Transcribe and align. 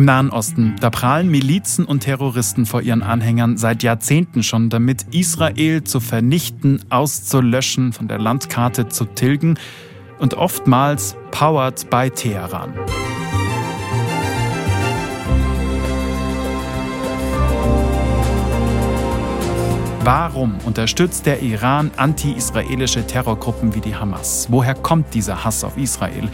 Im 0.00 0.06
Nahen 0.06 0.30
Osten, 0.30 0.76
da 0.80 0.88
prahlen 0.88 1.30
Milizen 1.30 1.84
und 1.84 2.00
Terroristen 2.00 2.64
vor 2.64 2.80
ihren 2.80 3.02
Anhängern 3.02 3.58
seit 3.58 3.82
Jahrzehnten 3.82 4.42
schon 4.42 4.70
damit, 4.70 5.04
Israel 5.10 5.84
zu 5.84 6.00
vernichten, 6.00 6.82
auszulöschen, 6.88 7.92
von 7.92 8.08
der 8.08 8.18
Landkarte 8.18 8.88
zu 8.88 9.04
tilgen 9.04 9.58
und 10.18 10.32
oftmals 10.32 11.16
powered 11.32 11.90
by 11.90 12.08
Teheran. 12.08 12.72
Warum 20.02 20.54
unterstützt 20.64 21.26
der 21.26 21.42
Iran 21.42 21.90
anti-israelische 21.98 23.06
Terrorgruppen 23.06 23.74
wie 23.74 23.82
die 23.82 23.94
Hamas? 23.94 24.46
Woher 24.48 24.76
kommt 24.76 25.12
dieser 25.12 25.44
Hass 25.44 25.62
auf 25.62 25.76
Israel? 25.76 26.30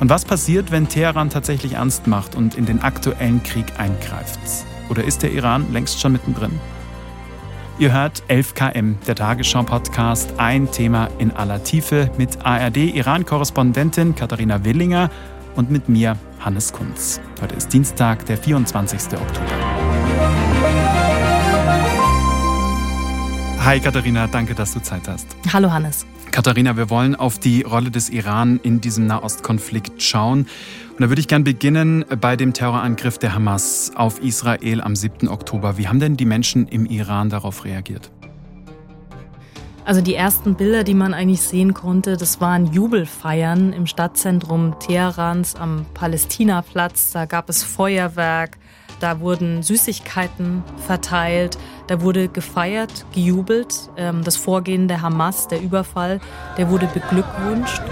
Und 0.00 0.08
was 0.08 0.24
passiert, 0.24 0.70
wenn 0.72 0.88
Teheran 0.88 1.28
tatsächlich 1.28 1.74
ernst 1.74 2.06
macht 2.06 2.34
und 2.34 2.56
in 2.56 2.64
den 2.64 2.82
aktuellen 2.82 3.42
Krieg 3.42 3.66
eingreift? 3.78 4.40
Oder 4.88 5.04
ist 5.04 5.22
der 5.22 5.30
Iran 5.32 5.70
längst 5.72 6.00
schon 6.00 6.12
mittendrin? 6.12 6.58
Ihr 7.78 7.92
hört 7.92 8.22
11KM, 8.28 8.94
der 9.06 9.14
Tagesschau-Podcast, 9.14 10.34
ein 10.38 10.70
Thema 10.70 11.08
in 11.18 11.30
aller 11.30 11.62
Tiefe 11.62 12.10
mit 12.16 12.44
ARD-Iran-Korrespondentin 12.44 14.14
Katharina 14.14 14.64
Willinger 14.64 15.10
und 15.54 15.70
mit 15.70 15.88
mir, 15.88 16.16
Hannes 16.40 16.72
Kunz. 16.72 17.20
Heute 17.40 17.54
ist 17.54 17.72
Dienstag, 17.72 18.24
der 18.26 18.38
24. 18.38 19.18
Oktober. 19.18 19.89
Hi 23.62 23.78
Katharina, 23.78 24.26
danke, 24.26 24.54
dass 24.54 24.72
du 24.72 24.80
Zeit 24.80 25.06
hast. 25.06 25.36
Hallo 25.52 25.70
Hannes. 25.70 26.06
Katharina, 26.30 26.78
wir 26.78 26.88
wollen 26.88 27.14
auf 27.14 27.38
die 27.38 27.60
Rolle 27.60 27.90
des 27.90 28.08
Iran 28.08 28.58
in 28.62 28.80
diesem 28.80 29.06
Nahostkonflikt 29.06 30.02
schauen. 30.02 30.46
Und 30.92 31.00
da 31.00 31.10
würde 31.10 31.20
ich 31.20 31.28
gern 31.28 31.44
beginnen 31.44 32.06
bei 32.22 32.36
dem 32.36 32.54
Terrorangriff 32.54 33.18
der 33.18 33.34
Hamas 33.34 33.92
auf 33.94 34.22
Israel 34.22 34.80
am 34.80 34.96
7. 34.96 35.28
Oktober. 35.28 35.76
Wie 35.76 35.88
haben 35.88 36.00
denn 36.00 36.16
die 36.16 36.24
Menschen 36.24 36.68
im 36.68 36.86
Iran 36.86 37.28
darauf 37.28 37.66
reagiert? 37.66 38.10
Also 39.84 40.00
die 40.00 40.14
ersten 40.14 40.54
Bilder, 40.54 40.82
die 40.82 40.94
man 40.94 41.12
eigentlich 41.12 41.42
sehen 41.42 41.74
konnte, 41.74 42.16
das 42.16 42.40
waren 42.40 42.72
Jubelfeiern 42.72 43.74
im 43.74 43.86
Stadtzentrum 43.86 44.78
Teherans 44.78 45.54
am 45.54 45.84
Palästinaplatz. 45.92 47.12
Da 47.12 47.26
gab 47.26 47.50
es 47.50 47.62
Feuerwerk, 47.62 48.56
da 48.98 49.20
wurden 49.20 49.62
Süßigkeiten 49.62 50.64
verteilt, 50.86 51.58
da 51.86 52.00
wurde 52.00 52.28
gefeiert, 52.28 53.06
gejubelt. 53.12 53.90
Ähm, 53.96 54.24
das 54.24 54.36
Vorgehen 54.36 54.88
der 54.88 55.02
Hamas, 55.02 55.48
der 55.48 55.60
Überfall, 55.60 56.20
der 56.56 56.70
wurde 56.70 56.86
beglückwünscht. 56.86 57.82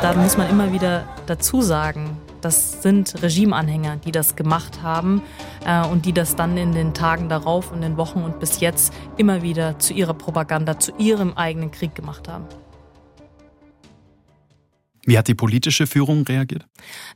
Da 0.00 0.14
muss 0.14 0.36
man 0.36 0.48
immer 0.48 0.72
wieder 0.72 1.04
dazu 1.26 1.60
sagen, 1.60 2.16
das 2.40 2.82
sind 2.82 3.20
Regimeanhänger, 3.22 3.96
die 3.96 4.12
das 4.12 4.36
gemacht 4.36 4.82
haben 4.82 5.22
äh, 5.66 5.84
und 5.86 6.06
die 6.06 6.12
das 6.12 6.36
dann 6.36 6.56
in 6.56 6.72
den 6.72 6.94
Tagen 6.94 7.28
darauf 7.28 7.72
und 7.72 7.80
den 7.80 7.96
Wochen 7.96 8.22
und 8.22 8.38
bis 8.40 8.60
jetzt 8.60 8.92
immer 9.16 9.42
wieder 9.42 9.78
zu 9.78 9.92
ihrer 9.92 10.14
Propaganda, 10.14 10.78
zu 10.78 10.92
ihrem 10.98 11.34
eigenen 11.34 11.70
Krieg 11.70 11.94
gemacht 11.94 12.28
haben. 12.28 12.44
Wie 15.04 15.16
hat 15.16 15.28
die 15.28 15.34
politische 15.34 15.86
Führung 15.86 16.24
reagiert? 16.24 16.66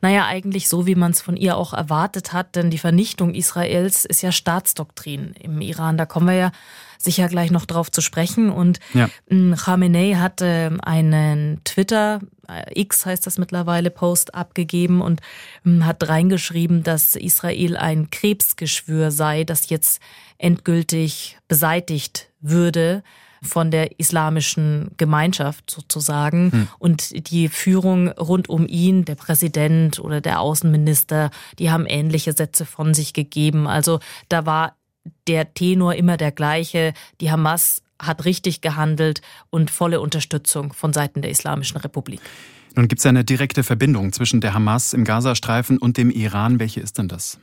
Naja, 0.00 0.26
eigentlich 0.26 0.68
so, 0.68 0.86
wie 0.86 0.94
man 0.94 1.12
es 1.12 1.20
von 1.20 1.36
ihr 1.36 1.56
auch 1.56 1.74
erwartet 1.74 2.32
hat, 2.32 2.56
denn 2.56 2.70
die 2.70 2.78
Vernichtung 2.78 3.34
Israels 3.34 4.04
ist 4.04 4.22
ja 4.22 4.32
Staatsdoktrin 4.32 5.34
im 5.38 5.60
Iran. 5.60 5.96
Da 5.96 6.06
kommen 6.06 6.28
wir 6.28 6.34
ja 6.34 6.52
sicher 6.98 7.28
gleich 7.28 7.50
noch 7.50 7.66
drauf 7.66 7.90
zu 7.90 8.00
sprechen. 8.00 8.50
Und 8.50 8.80
ja. 8.94 9.10
Hm, 9.28 9.56
Khamenei 9.56 10.14
hatte 10.14 10.78
einen 10.82 11.60
Twitter, 11.64 12.20
äh, 12.48 12.80
X 12.80 13.04
heißt 13.04 13.26
das 13.26 13.38
mittlerweile, 13.38 13.90
Post 13.90 14.34
abgegeben 14.34 15.02
und 15.02 15.20
hm, 15.64 15.84
hat 15.84 16.08
reingeschrieben, 16.08 16.82
dass 16.82 17.16
Israel 17.16 17.76
ein 17.76 18.10
Krebsgeschwür 18.10 19.10
sei, 19.10 19.44
das 19.44 19.68
jetzt 19.68 20.00
endgültig 20.38 21.38
beseitigt 21.48 22.28
würde 22.40 23.02
von 23.42 23.70
der 23.70 23.98
islamischen 23.98 24.92
Gemeinschaft 24.96 25.70
sozusagen. 25.70 26.52
Hm. 26.52 26.68
Und 26.78 27.30
die 27.30 27.48
Führung 27.48 28.08
rund 28.08 28.48
um 28.48 28.66
ihn, 28.66 29.04
der 29.04 29.16
Präsident 29.16 29.98
oder 29.98 30.20
der 30.20 30.40
Außenminister, 30.40 31.30
die 31.58 31.70
haben 31.70 31.86
ähnliche 31.86 32.32
Sätze 32.32 32.64
von 32.64 32.94
sich 32.94 33.12
gegeben. 33.12 33.66
Also 33.66 34.00
da 34.28 34.46
war 34.46 34.76
der 35.26 35.54
Tenor 35.54 35.94
immer 35.94 36.16
der 36.16 36.32
gleiche. 36.32 36.94
Die 37.20 37.30
Hamas 37.30 37.82
hat 38.00 38.24
richtig 38.24 38.60
gehandelt 38.60 39.20
und 39.50 39.70
volle 39.70 40.00
Unterstützung 40.00 40.72
von 40.72 40.92
Seiten 40.92 41.22
der 41.22 41.30
Islamischen 41.30 41.78
Republik. 41.78 42.20
Nun 42.74 42.88
gibt 42.88 43.00
es 43.00 43.06
eine 43.06 43.24
direkte 43.24 43.64
Verbindung 43.64 44.12
zwischen 44.12 44.40
der 44.40 44.54
Hamas 44.54 44.92
im 44.92 45.04
Gazastreifen 45.04 45.78
und 45.78 45.98
dem 45.98 46.10
Iran. 46.10 46.58
Welche 46.58 46.80
ist 46.80 46.98
denn 46.98 47.08
das? 47.08 47.38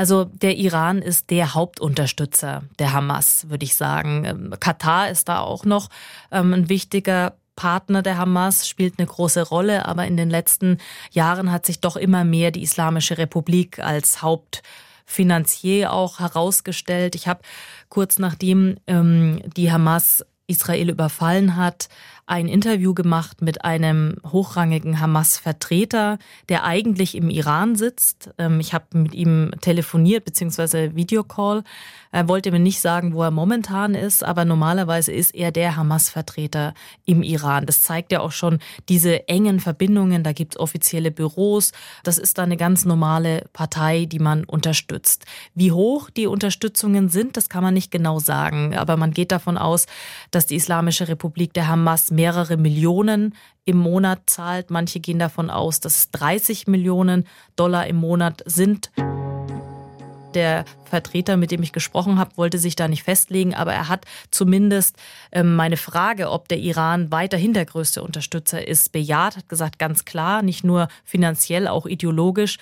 Also 0.00 0.24
der 0.24 0.56
Iran 0.56 1.02
ist 1.02 1.28
der 1.28 1.52
Hauptunterstützer 1.52 2.62
der 2.78 2.94
Hamas, 2.94 3.50
würde 3.50 3.66
ich 3.66 3.76
sagen. 3.76 4.24
Ähm, 4.24 4.54
Katar 4.58 5.10
ist 5.10 5.28
da 5.28 5.40
auch 5.40 5.66
noch 5.66 5.90
ähm, 6.32 6.54
ein 6.54 6.68
wichtiger 6.70 7.34
Partner 7.54 8.00
der 8.00 8.16
Hamas, 8.16 8.66
spielt 8.66 8.94
eine 8.96 9.06
große 9.06 9.42
Rolle, 9.42 9.84
aber 9.84 10.06
in 10.06 10.16
den 10.16 10.30
letzten 10.30 10.78
Jahren 11.10 11.52
hat 11.52 11.66
sich 11.66 11.80
doch 11.80 11.98
immer 11.98 12.24
mehr 12.24 12.50
die 12.50 12.62
Islamische 12.62 13.18
Republik 13.18 13.78
als 13.78 14.22
Hauptfinanzier 14.22 15.92
auch 15.92 16.18
herausgestellt. 16.18 17.14
Ich 17.14 17.28
habe 17.28 17.42
kurz 17.90 18.18
nachdem 18.18 18.78
ähm, 18.86 19.42
die 19.54 19.70
Hamas 19.70 20.24
Israel 20.50 20.90
überfallen 20.90 21.56
hat, 21.56 21.88
ein 22.30 22.46
Interview 22.46 22.94
gemacht 22.94 23.42
mit 23.42 23.64
einem 23.64 24.14
hochrangigen 24.24 25.00
Hamas-Vertreter, 25.00 26.18
der 26.48 26.62
eigentlich 26.62 27.16
im 27.16 27.28
Iran 27.28 27.74
sitzt. 27.74 28.30
Ähm, 28.38 28.60
ich 28.60 28.72
habe 28.72 28.84
mit 28.92 29.14
ihm 29.14 29.50
telefoniert 29.60 30.24
bzw. 30.24 30.94
Videocall. 30.94 31.64
Er 32.12 32.28
wollte 32.28 32.52
mir 32.52 32.60
nicht 32.60 32.80
sagen, 32.80 33.14
wo 33.14 33.22
er 33.24 33.32
momentan 33.32 33.96
ist, 33.96 34.24
aber 34.24 34.44
normalerweise 34.44 35.10
ist 35.10 35.34
er 35.34 35.50
der 35.50 35.74
Hamas-Vertreter 35.76 36.74
im 37.04 37.24
Iran. 37.24 37.66
Das 37.66 37.82
zeigt 37.82 38.12
ja 38.12 38.20
auch 38.20 38.32
schon 38.32 38.60
diese 38.88 39.28
engen 39.28 39.58
Verbindungen. 39.58 40.22
Da 40.22 40.32
gibt 40.32 40.54
es 40.54 40.60
offizielle 40.60 41.10
Büros. 41.10 41.72
Das 42.04 42.18
ist 42.18 42.38
da 42.38 42.44
eine 42.44 42.56
ganz 42.56 42.84
normale 42.84 43.44
Partei, 43.52 44.06
die 44.06 44.20
man 44.20 44.44
unterstützt. 44.44 45.24
Wie 45.54 45.72
hoch 45.72 46.10
die 46.10 46.28
Unterstützungen 46.28 47.08
sind, 47.08 47.36
das 47.36 47.48
kann 47.48 47.64
man 47.64 47.74
nicht 47.74 47.90
genau 47.90 48.20
sagen. 48.20 48.76
Aber 48.76 48.96
man 48.96 49.10
geht 49.10 49.32
davon 49.32 49.58
aus, 49.58 49.86
dass 50.30 50.39
die 50.46 50.56
Islamische 50.56 51.08
Republik 51.08 51.52
der 51.54 51.68
Hamas 51.68 52.10
mehrere 52.10 52.56
Millionen 52.56 53.34
im 53.64 53.78
Monat 53.78 54.22
zahlt. 54.26 54.70
Manche 54.70 55.00
gehen 55.00 55.18
davon 55.18 55.50
aus, 55.50 55.80
dass 55.80 55.96
es 55.96 56.10
30 56.10 56.66
Millionen 56.66 57.26
Dollar 57.56 57.86
im 57.86 57.96
Monat 57.96 58.42
sind. 58.46 58.90
Der 60.34 60.64
Vertreter, 60.84 61.36
mit 61.36 61.50
dem 61.50 61.62
ich 61.62 61.72
gesprochen 61.72 62.18
habe, 62.18 62.36
wollte 62.36 62.58
sich 62.58 62.76
da 62.76 62.86
nicht 62.86 63.02
festlegen, 63.02 63.54
aber 63.54 63.72
er 63.72 63.88
hat 63.88 64.04
zumindest 64.30 64.96
ähm, 65.32 65.56
meine 65.56 65.76
Frage, 65.76 66.30
ob 66.30 66.48
der 66.48 66.58
Iran 66.58 67.10
weiterhin 67.10 67.52
der 67.52 67.66
größte 67.66 68.02
Unterstützer 68.02 68.66
ist, 68.66 68.92
bejaht, 68.92 69.36
hat 69.36 69.48
gesagt, 69.48 69.78
ganz 69.78 70.04
klar, 70.04 70.42
nicht 70.42 70.62
nur 70.62 70.88
finanziell, 71.04 71.66
auch 71.66 71.86
ideologisch. 71.86 72.58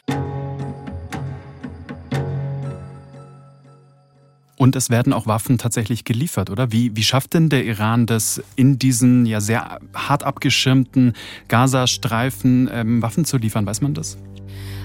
Und 4.58 4.74
es 4.74 4.90
werden 4.90 5.12
auch 5.12 5.28
Waffen 5.28 5.56
tatsächlich 5.56 6.04
geliefert, 6.04 6.50
oder? 6.50 6.72
Wie, 6.72 6.94
wie 6.96 7.04
schafft 7.04 7.34
denn 7.34 7.48
der 7.48 7.64
Iran 7.64 8.06
das, 8.06 8.42
in 8.56 8.76
diesen 8.76 9.24
ja 9.24 9.40
sehr 9.40 9.78
hart 9.94 10.24
abgeschirmten 10.24 11.12
Gazastreifen 11.46 12.68
ähm, 12.72 13.00
Waffen 13.00 13.24
zu 13.24 13.38
liefern? 13.38 13.66
Weiß 13.66 13.80
man 13.80 13.94
das? 13.94 14.18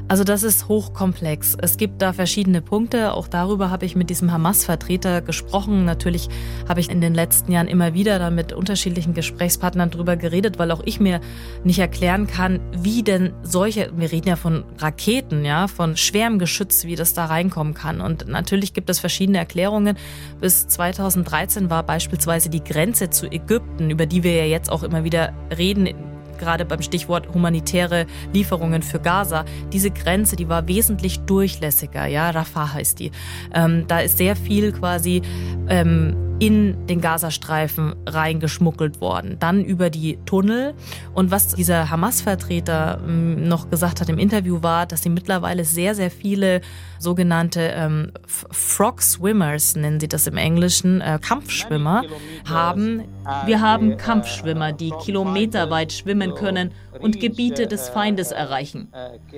Also 0.09 0.23
das 0.23 0.43
ist 0.43 0.67
hochkomplex. 0.67 1.55
Es 1.61 1.77
gibt 1.77 2.01
da 2.01 2.13
verschiedene 2.13 2.61
Punkte. 2.61 3.13
Auch 3.13 3.27
darüber 3.27 3.71
habe 3.71 3.85
ich 3.85 3.95
mit 3.95 4.09
diesem 4.09 4.31
Hamas-Vertreter 4.31 5.21
gesprochen. 5.21 5.85
Natürlich 5.85 6.29
habe 6.67 6.81
ich 6.81 6.89
in 6.89 6.99
den 6.99 7.15
letzten 7.15 7.51
Jahren 7.51 7.67
immer 7.67 7.93
wieder 7.93 8.19
da 8.19 8.29
mit 8.29 8.51
unterschiedlichen 8.53 9.13
Gesprächspartnern 9.13 9.89
drüber 9.89 10.17
geredet, 10.17 10.59
weil 10.59 10.71
auch 10.71 10.81
ich 10.85 10.99
mir 10.99 11.21
nicht 11.63 11.79
erklären 11.79 12.27
kann, 12.27 12.59
wie 12.77 13.01
denn 13.01 13.33
solche, 13.43 13.91
wir 13.95 14.11
reden 14.11 14.27
ja 14.27 14.35
von 14.35 14.65
Raketen, 14.77 15.45
ja, 15.45 15.67
von 15.67 15.95
schwerem 15.95 16.37
Geschütz, 16.37 16.83
wie 16.83 16.95
das 16.95 17.13
da 17.13 17.25
reinkommen 17.25 17.73
kann. 17.73 18.01
Und 18.01 18.27
natürlich 18.27 18.73
gibt 18.73 18.89
es 18.89 18.99
verschiedene 18.99 19.37
Erklärungen. 19.37 19.97
Bis 20.41 20.67
2013 20.67 21.69
war 21.69 21.83
beispielsweise 21.83 22.49
die 22.49 22.63
Grenze 22.63 23.09
zu 23.09 23.31
Ägypten, 23.31 23.89
über 23.89 24.05
die 24.05 24.23
wir 24.23 24.35
ja 24.35 24.45
jetzt 24.45 24.69
auch 24.69 24.83
immer 24.83 25.05
wieder 25.05 25.33
reden, 25.57 26.12
gerade 26.37 26.65
beim 26.65 26.81
Stichwort 26.81 27.33
humanitäre 27.33 28.05
Lieferungen 28.33 28.81
für 28.81 28.99
Gaza, 28.99 29.45
diese 29.71 29.91
Grenze, 29.91 30.35
die 30.35 30.49
war 30.49 30.67
wesentlich 30.67 31.19
durchlässiger, 31.21 32.05
ja, 32.05 32.29
Rafah 32.29 32.73
heißt 32.73 32.99
die. 32.99 33.11
Ähm, 33.53 33.85
da 33.87 33.99
ist 33.99 34.17
sehr 34.17 34.35
viel 34.35 34.71
quasi 34.71 35.21
ähm, 35.69 36.32
in 36.43 36.87
den 36.87 36.99
Gazastreifen 36.99 37.95
reingeschmuggelt 38.05 38.99
worden, 38.99 39.37
dann 39.39 39.63
über 39.63 39.89
die 39.89 40.19
Tunnel. 40.25 40.73
Und 41.13 41.31
was 41.31 41.55
dieser 41.55 41.89
Hamas-Vertreter 41.89 42.99
ähm, 43.01 43.47
noch 43.47 43.69
gesagt 43.69 44.01
hat 44.01 44.09
im 44.09 44.17
Interview 44.17 44.61
war, 44.61 44.85
dass 44.85 45.03
sie 45.03 45.09
mittlerweile 45.09 45.63
sehr, 45.63 45.95
sehr 45.95 46.11
viele 46.11 46.59
sogenannte 46.99 47.61
ähm, 47.61 48.11
Frog 48.27 49.01
Swimmers, 49.01 49.77
nennen 49.77 50.01
sie 50.01 50.09
das 50.09 50.27
im 50.27 50.35
Englischen, 50.35 50.99
äh, 50.99 51.17
Kampfschwimmer 51.21 52.03
haben, 52.43 53.03
Wir 53.45 53.61
haben 53.61 53.95
Kampfschwimmer, 53.95 54.73
die 54.73 54.91
kilometerweit 55.01 55.93
schwimmen 55.93 56.35
können 56.35 56.73
und 56.99 57.19
Gebiete 57.19 57.67
des 57.67 57.89
Feindes 57.89 58.31
erreichen, 58.31 58.89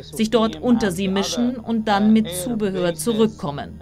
sich 0.01 0.29
dort 0.29 0.61
unter 0.61 0.91
sie 0.91 1.07
mischen 1.07 1.57
und 1.57 1.87
dann 1.87 2.13
mit 2.13 2.29
Zubehör 2.29 2.93
zurückkommen. 2.95 3.79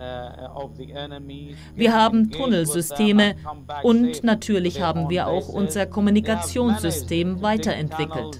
Wir 1.75 1.93
haben 1.93 2.31
Tunnelsysteme 2.31 3.35
und 3.83 4.23
natürlich 4.23 4.81
haben 4.81 5.09
wir 5.09 5.27
auch 5.27 5.49
unser 5.49 5.85
Kommunikationssystem 5.85 7.41
weiterentwickelt. 7.41 8.39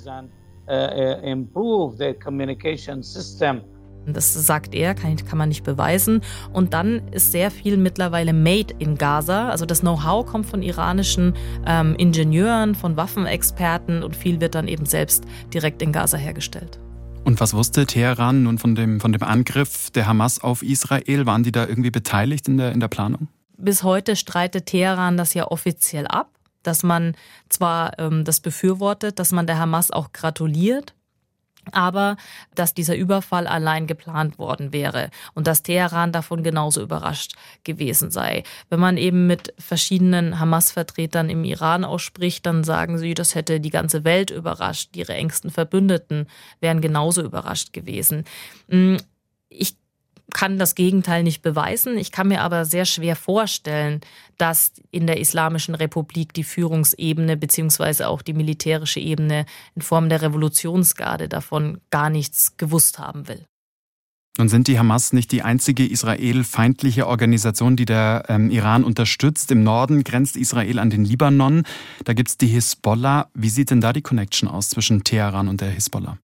Das 4.07 4.33
sagt 4.33 4.75
er, 4.75 4.95
kann, 4.95 5.15
kann, 5.15 5.38
man 5.38 5.50
nicht 5.50 5.63
beweisen. 5.63 6.21
Und 6.51 6.73
dann 6.73 7.07
ist 7.09 7.31
sehr 7.31 7.51
viel 7.51 7.77
mittlerweile 7.77 8.33
made 8.33 8.73
in 8.79 8.97
Gaza. 8.97 9.50
Also 9.50 9.65
das 9.65 9.81
Know-how 9.81 10.25
kommt 10.25 10.45
von 10.45 10.61
iranischen 10.61 11.33
ähm, 11.65 11.95
Ingenieuren, 11.95 12.75
von 12.75 12.97
Waffenexperten 12.97 14.03
und 14.03 14.15
viel 14.15 14.41
wird 14.41 14.55
dann 14.55 14.67
eben 14.67 14.85
selbst 14.85 15.23
direkt 15.53 15.81
in 15.81 15.91
Gaza 15.91 16.17
hergestellt. 16.17 16.79
Und 17.23 17.39
was 17.39 17.53
wusste 17.53 17.85
Teheran 17.85 18.44
nun 18.44 18.57
von 18.57 18.75
dem, 18.75 19.00
von 19.00 19.13
dem 19.13 19.23
Angriff 19.23 19.89
der 19.91 20.07
Hamas 20.07 20.41
auf 20.41 20.61
Israel? 20.61 21.25
Waren 21.25 21.44
die 21.44 21.53
da 21.53 21.65
irgendwie 21.65 21.91
beteiligt 21.91 22.47
in 22.47 22.57
der, 22.57 22.73
in 22.73 22.81
der 22.81 22.89
Planung? 22.89 23.29
Bis 23.57 23.83
heute 23.83 24.15
streitet 24.15 24.65
Teheran 24.65 25.15
das 25.15 25.33
ja 25.33 25.47
offiziell 25.47 26.05
ab, 26.07 26.29
dass 26.63 26.83
man 26.83 27.15
zwar 27.47 27.97
ähm, 27.97 28.25
das 28.25 28.41
befürwortet, 28.41 29.19
dass 29.19 29.31
man 29.31 29.47
der 29.47 29.57
Hamas 29.57 29.91
auch 29.91 30.11
gratuliert, 30.11 30.94
aber 31.71 32.18
dass 32.56 32.74
dieser 32.74 32.95
Überfall 32.95 33.48
allein 33.48 33.88
geplant 33.88 34.38
worden 34.38 34.74
wäre 34.74 35.10
und 35.33 35.48
dass 35.48 35.63
Teheran 35.63 36.12
davon 36.12 36.44
genauso 36.44 36.81
überrascht 36.81 37.33
gewesen 37.63 38.12
sei. 38.12 38.44
Wenn 38.69 38.80
man 38.80 38.98
eben 38.98 39.27
mit 39.27 39.54
verschiedenen 39.57 40.39
Hamas-Vertretern 40.39 41.30
im 41.30 41.44
Iran 41.44 41.83
ausspricht, 41.86 42.45
dann 42.45 42.63
sagen 42.63 42.98
sie, 42.98 43.13
das 43.13 43.36
hätte 43.36 43.60
die 43.60 43.69
ganze 43.69 44.04
Welt 44.04 44.31
überrascht. 44.31 44.95
Ihre 44.95 45.13
engsten 45.13 45.51
Verbündeten 45.51 46.27
wären 46.60 46.81
genauso 46.81 47.21
überrascht 47.21 47.74
gewesen. 47.74 48.25
Hm, 48.69 48.98
ich 49.50 49.75
kann 50.33 50.57
das 50.57 50.75
Gegenteil 50.75 51.23
nicht 51.23 51.41
beweisen. 51.41 51.97
Ich 51.97 52.11
kann 52.11 52.27
mir 52.27 52.41
aber 52.41 52.65
sehr 52.65 52.85
schwer 52.85 53.15
vorstellen, 53.15 54.01
dass 54.37 54.73
in 54.91 55.07
der 55.07 55.19
Islamischen 55.19 55.75
Republik 55.75 56.33
die 56.33 56.43
Führungsebene 56.43 57.37
beziehungsweise 57.37 58.07
auch 58.07 58.21
die 58.21 58.33
militärische 58.33 58.99
Ebene 58.99 59.45
in 59.75 59.81
Form 59.81 60.09
der 60.09 60.21
Revolutionsgarde 60.21 61.27
davon 61.27 61.79
gar 61.89 62.09
nichts 62.09 62.57
gewusst 62.57 62.99
haben 62.99 63.27
will. 63.27 63.45
Und 64.39 64.49
sind 64.49 64.67
die 64.67 64.79
Hamas 64.79 65.13
nicht 65.13 65.31
die 65.31 65.43
einzige 65.43 65.85
israelfeindliche 65.85 67.05
Organisation, 67.05 67.75
die 67.75 67.85
der 67.85 68.23
ähm, 68.29 68.49
Iran 68.49 68.83
unterstützt? 68.83 69.51
Im 69.51 69.63
Norden 69.63 70.03
grenzt 70.03 70.37
Israel 70.37 70.79
an 70.79 70.89
den 70.89 71.05
Libanon. 71.05 71.63
Da 72.03 72.13
gibt 72.13 72.29
es 72.29 72.37
die 72.37 72.47
Hisbollah. 72.47 73.29
Wie 73.35 73.49
sieht 73.49 73.69
denn 73.69 73.79
da 73.79 73.93
die 73.93 74.01
Connection 74.01 74.49
aus 74.49 74.69
zwischen 74.69 75.03
Teheran 75.03 75.47
und 75.47 75.61
der 75.61 75.69
Hisbollah? 75.69 76.17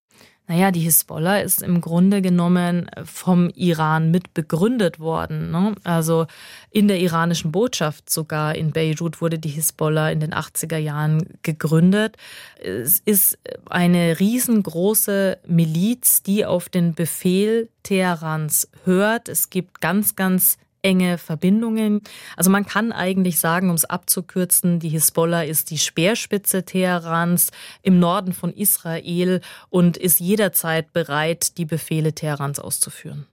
Naja, 0.50 0.72
die 0.72 0.80
Hisbollah 0.80 1.42
ist 1.42 1.62
im 1.62 1.80
Grunde 1.80 2.24
genommen 2.24 2.90
vom 3.06 3.52
Iran 3.54 4.10
mit 4.10 4.34
begründet 4.34 5.00
worden. 5.00 5.52
Ne? 5.52 5.76
Also 5.84 6.26
in 6.72 6.88
der 6.88 7.00
iranischen 7.00 7.52
Botschaft 7.52 8.10
sogar 8.10 8.56
in 8.56 8.72
Beirut 8.72 9.22
wurde 9.22 9.38
die 9.38 9.50
Hisbollah 9.50 10.10
in 10.10 10.22
den 10.22 10.34
80er 10.34 10.78
Jahren 10.78 11.38
gegründet. 11.44 12.18
Es 12.60 12.98
ist 12.98 13.38
eine 13.70 14.20
riesengroße 14.20 15.38
Miliz, 15.46 16.24
die 16.24 16.48
auf 16.48 16.68
den 16.68 16.96
Befehl 16.96 17.70
Teherans 17.84 18.70
hört. 18.86 19.30
Es 19.30 19.52
gibt 19.52 19.82
ganz, 19.82 20.16
ganz 20.16 20.58
enge 20.82 21.18
Verbindungen. 21.18 22.02
Also 22.36 22.50
man 22.50 22.66
kann 22.66 22.92
eigentlich 22.92 23.40
sagen, 23.40 23.70
um 23.70 23.76
es 23.76 23.86
abzukürzen, 23.86 24.80
die 24.80 24.90
Hisbollah 24.90 25.44
ist 25.44 25.72
die 25.72 25.78
Speerspitze 25.78 26.66
Teherans 26.66 27.52
im 27.82 28.00
Norden 28.00 28.34
von 28.34 28.52
Israel 28.54 29.42
und 29.70 29.98
ist 29.98 30.20
jederzeit 30.20 30.94
bereit, 30.94 31.58
die 31.58 31.66
Befehle 31.66 32.14
Teherans 32.14 32.60
auszuführen. 32.60 33.28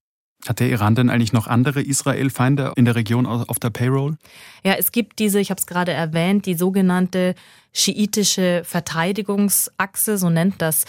Hat 0.46 0.60
der 0.60 0.68
Iran 0.68 0.94
denn 0.94 1.10
eigentlich 1.10 1.32
noch 1.32 1.48
andere 1.48 1.82
Israel-Feinde 1.82 2.72
in 2.76 2.84
der 2.84 2.94
Region 2.94 3.26
auf 3.26 3.58
der 3.58 3.70
Payroll? 3.70 4.16
Ja, 4.64 4.74
es 4.74 4.92
gibt 4.92 5.18
diese, 5.18 5.40
ich 5.40 5.50
habe 5.50 5.58
es 5.58 5.66
gerade 5.66 5.92
erwähnt, 5.92 6.46
die 6.46 6.54
sogenannte 6.54 7.34
schiitische 7.72 8.62
Verteidigungsachse, 8.64 10.18
so 10.18 10.30
nennt 10.30 10.62
das 10.62 10.84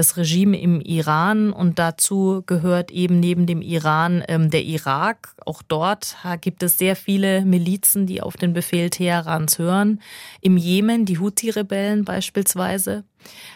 das 0.00 0.16
Regime 0.16 0.58
im 0.58 0.80
Iran 0.80 1.52
und 1.52 1.78
dazu 1.78 2.42
gehört 2.46 2.90
eben 2.90 3.20
neben 3.20 3.44
dem 3.44 3.60
Iran 3.60 4.24
ähm, 4.28 4.48
der 4.48 4.64
Irak. 4.64 5.36
Auch 5.44 5.60
dort 5.60 6.16
gibt 6.40 6.62
es 6.62 6.78
sehr 6.78 6.96
viele 6.96 7.44
Milizen, 7.44 8.06
die 8.06 8.22
auf 8.22 8.38
den 8.38 8.54
Befehl 8.54 8.88
Teherans 8.88 9.58
hören. 9.58 10.00
Im 10.40 10.56
Jemen 10.56 11.04
die 11.04 11.18
Houthi-Rebellen 11.18 12.06
beispielsweise, 12.06 13.04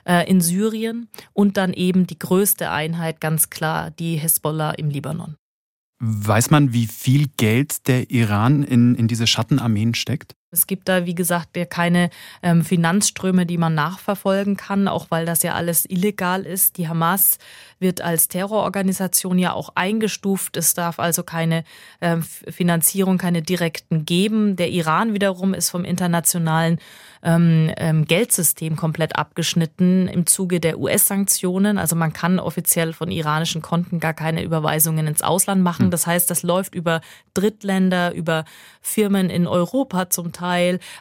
äh, 0.05 0.29
in 0.31 0.43
Syrien 0.43 1.09
und 1.33 1.57
dann 1.57 1.73
eben 1.73 2.07
die 2.07 2.19
größte 2.19 2.71
Einheit 2.71 3.23
ganz 3.23 3.49
klar, 3.49 3.91
die 3.91 4.17
Hezbollah 4.17 4.73
im 4.73 4.91
Libanon. 4.91 5.37
Weiß 5.99 6.51
man, 6.51 6.75
wie 6.75 6.87
viel 6.87 7.29
Geld 7.39 7.89
der 7.89 8.11
Iran 8.11 8.65
in, 8.65 8.97
in 8.97 9.09
diese 9.09 9.27
Schattenarmeen 9.27 9.95
steckt? 9.95 10.35
Es 10.55 10.67
gibt 10.67 10.89
da, 10.89 11.07
wie 11.07 11.15
gesagt, 11.15 11.57
ja 11.57 11.65
keine 11.65 12.11
ähm, 12.43 12.65
Finanzströme, 12.65 13.47
die 13.47 13.59
man 13.59 13.75
nachverfolgen 13.75 14.57
kann, 14.57 14.89
auch 14.89 15.07
weil 15.11 15.27
das 15.27 15.43
ja 15.43 15.55
alles 15.55 15.85
illegal 15.89 16.47
ist. 16.47 16.79
Die 16.79 16.89
Hamas 16.89 17.39
wird 17.79 18.01
als 18.01 18.29
Terrororganisation 18.29 19.39
ja 19.39 19.53
auch 19.53 19.71
eingestuft. 19.75 20.57
Es 20.57 20.75
darf 20.75 20.99
also 20.99 21.23
keine 21.23 21.65
ähm, 22.01 22.23
Finanzierung, 22.23 23.19
keine 23.19 23.43
direkten 23.43 24.07
geben. 24.07 24.57
Der 24.57 24.71
Iran 24.71 25.13
wiederum 25.13 25.55
ist 25.55 25.71
vom 25.71 25.85
internationalen 25.85 26.79
ähm, 27.25 27.73
ähm, 27.79 28.05
Geldsystem 28.05 28.77
komplett 28.77 29.17
abgeschnitten 29.17 30.09
im 30.09 30.27
Zuge 30.27 30.61
der 30.61 30.79
US-Sanktionen. 30.79 31.79
Also 31.79 31.97
man 31.97 32.13
kann 32.13 32.39
offiziell 32.39 32.93
von 32.93 33.11
iranischen 33.11 33.63
Konten 33.63 33.99
gar 33.99 34.15
keine 34.15 34.43
Überweisungen 34.43 35.07
ins 35.07 35.23
Ausland 35.23 35.63
machen. 35.63 35.87
Hm. 35.87 35.91
Das 35.91 36.07
heißt, 36.07 36.31
das 36.31 36.43
läuft 36.43 36.75
über 36.75 37.01
Drittländer, 37.33 38.15
über 38.15 38.45
Firmen 38.81 39.31
in 39.31 39.47
Europa 39.47 40.11
zum 40.11 40.33
Teil. 40.33 40.44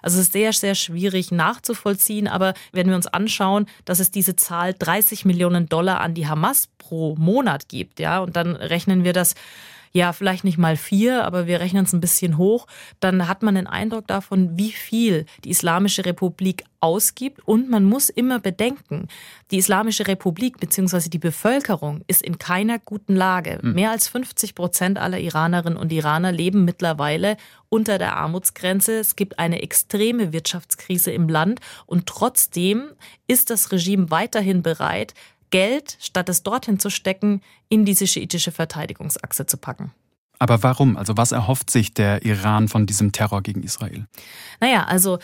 Also 0.02 0.20
es 0.20 0.28
ist 0.28 0.34
sehr, 0.34 0.54
sehr 0.54 0.76
schwierig 0.76 1.32
nachzuvollziehen. 1.32 2.28
Aber 2.28 2.54
wenn 2.72 2.88
wir 2.88 2.96
uns 2.96 3.08
anschauen, 3.08 3.68
dass 3.86 4.00
es 4.00 4.12
diese 4.12 4.36
Zahl 4.36 4.74
30 4.74 5.26
Millionen 5.26 5.68
Dollar 5.68 6.02
an 6.02 6.14
die 6.14 6.28
Hamas 6.28 6.70
pro 6.78 7.16
Monat 7.16 7.70
gibt, 7.70 8.00
ja, 8.00 8.20
und 8.20 8.36
dann 8.36 8.56
rechnen 8.56 9.04
wir 9.04 9.14
das 9.14 9.36
ja, 9.96 10.12
vielleicht 10.12 10.44
nicht 10.44 10.58
mal 10.58 10.76
vier, 10.76 11.24
aber 11.24 11.46
wir 11.46 11.60
rechnen 11.60 11.86
es 11.86 11.94
ein 11.94 12.02
bisschen 12.02 12.38
hoch, 12.40 12.66
dann 13.00 13.28
hat 13.28 13.44
man 13.44 13.54
den 13.54 13.68
Eindruck 13.68 14.08
davon, 14.08 14.58
wie 14.58 14.72
viel 14.72 15.26
die 15.44 15.52
Islamische 15.52 16.04
Republik 16.04 16.64
ausgibt. 16.80 17.48
Und 17.48 17.70
man 17.70 17.86
muss 17.86 18.10
immer 18.10 18.40
bedenken, 18.40 19.08
die 19.52 19.58
Islamische 19.58 20.08
Republik 20.08 20.60
bzw. 20.60 21.10
die 21.10 21.20
Bevölkerung 21.20 22.02
ist 22.08 22.24
in 22.24 22.40
keiner 22.40 22.80
guten 22.80 23.16
Lage. 23.16 23.60
Mhm. 23.62 23.74
Mehr 23.74 23.92
als 23.92 24.08
50 24.08 24.56
Prozent 24.56 24.98
aller 24.98 25.20
Iranerinnen 25.20 25.78
und 25.78 25.94
Iraner 25.94 26.32
leben 26.32 26.66
mittlerweile 26.66 27.38
unter 27.70 28.00
der 28.00 28.18
Armutsgrenze. 28.18 29.00
Es 29.00 29.16
gibt 29.16 29.38
eine 29.38 29.62
extreme 29.62 30.34
Wirtschaftskrise 30.34 31.12
im 31.12 31.30
Land 31.30 31.60
und 31.86 32.08
trotzdem 32.08 32.90
ist 33.28 33.52
das 33.52 33.72
Regime 33.72 34.10
weiterhin 34.10 34.64
bereit, 34.64 35.14
Geld, 35.54 35.98
statt 36.00 36.30
es 36.30 36.42
dorthin 36.42 36.80
zu 36.80 36.90
stecken, 36.90 37.42
in 37.70 37.86
diese 37.86 38.08
schiitische 38.08 38.52
Verteidigungsachse 38.52 39.46
zu 39.46 39.58
packen. 39.58 39.92
Aber 40.40 40.64
warum? 40.64 40.98
Also 40.98 41.16
was 41.16 41.32
erhofft 41.32 41.70
sich 41.70 41.94
der 41.94 42.26
Iran 42.26 42.68
von 42.68 42.88
diesem 42.88 43.12
Terror 43.12 43.44
gegen 43.44 43.62
Israel? 43.62 44.08
Naja, 44.60 44.86
also 44.86 45.20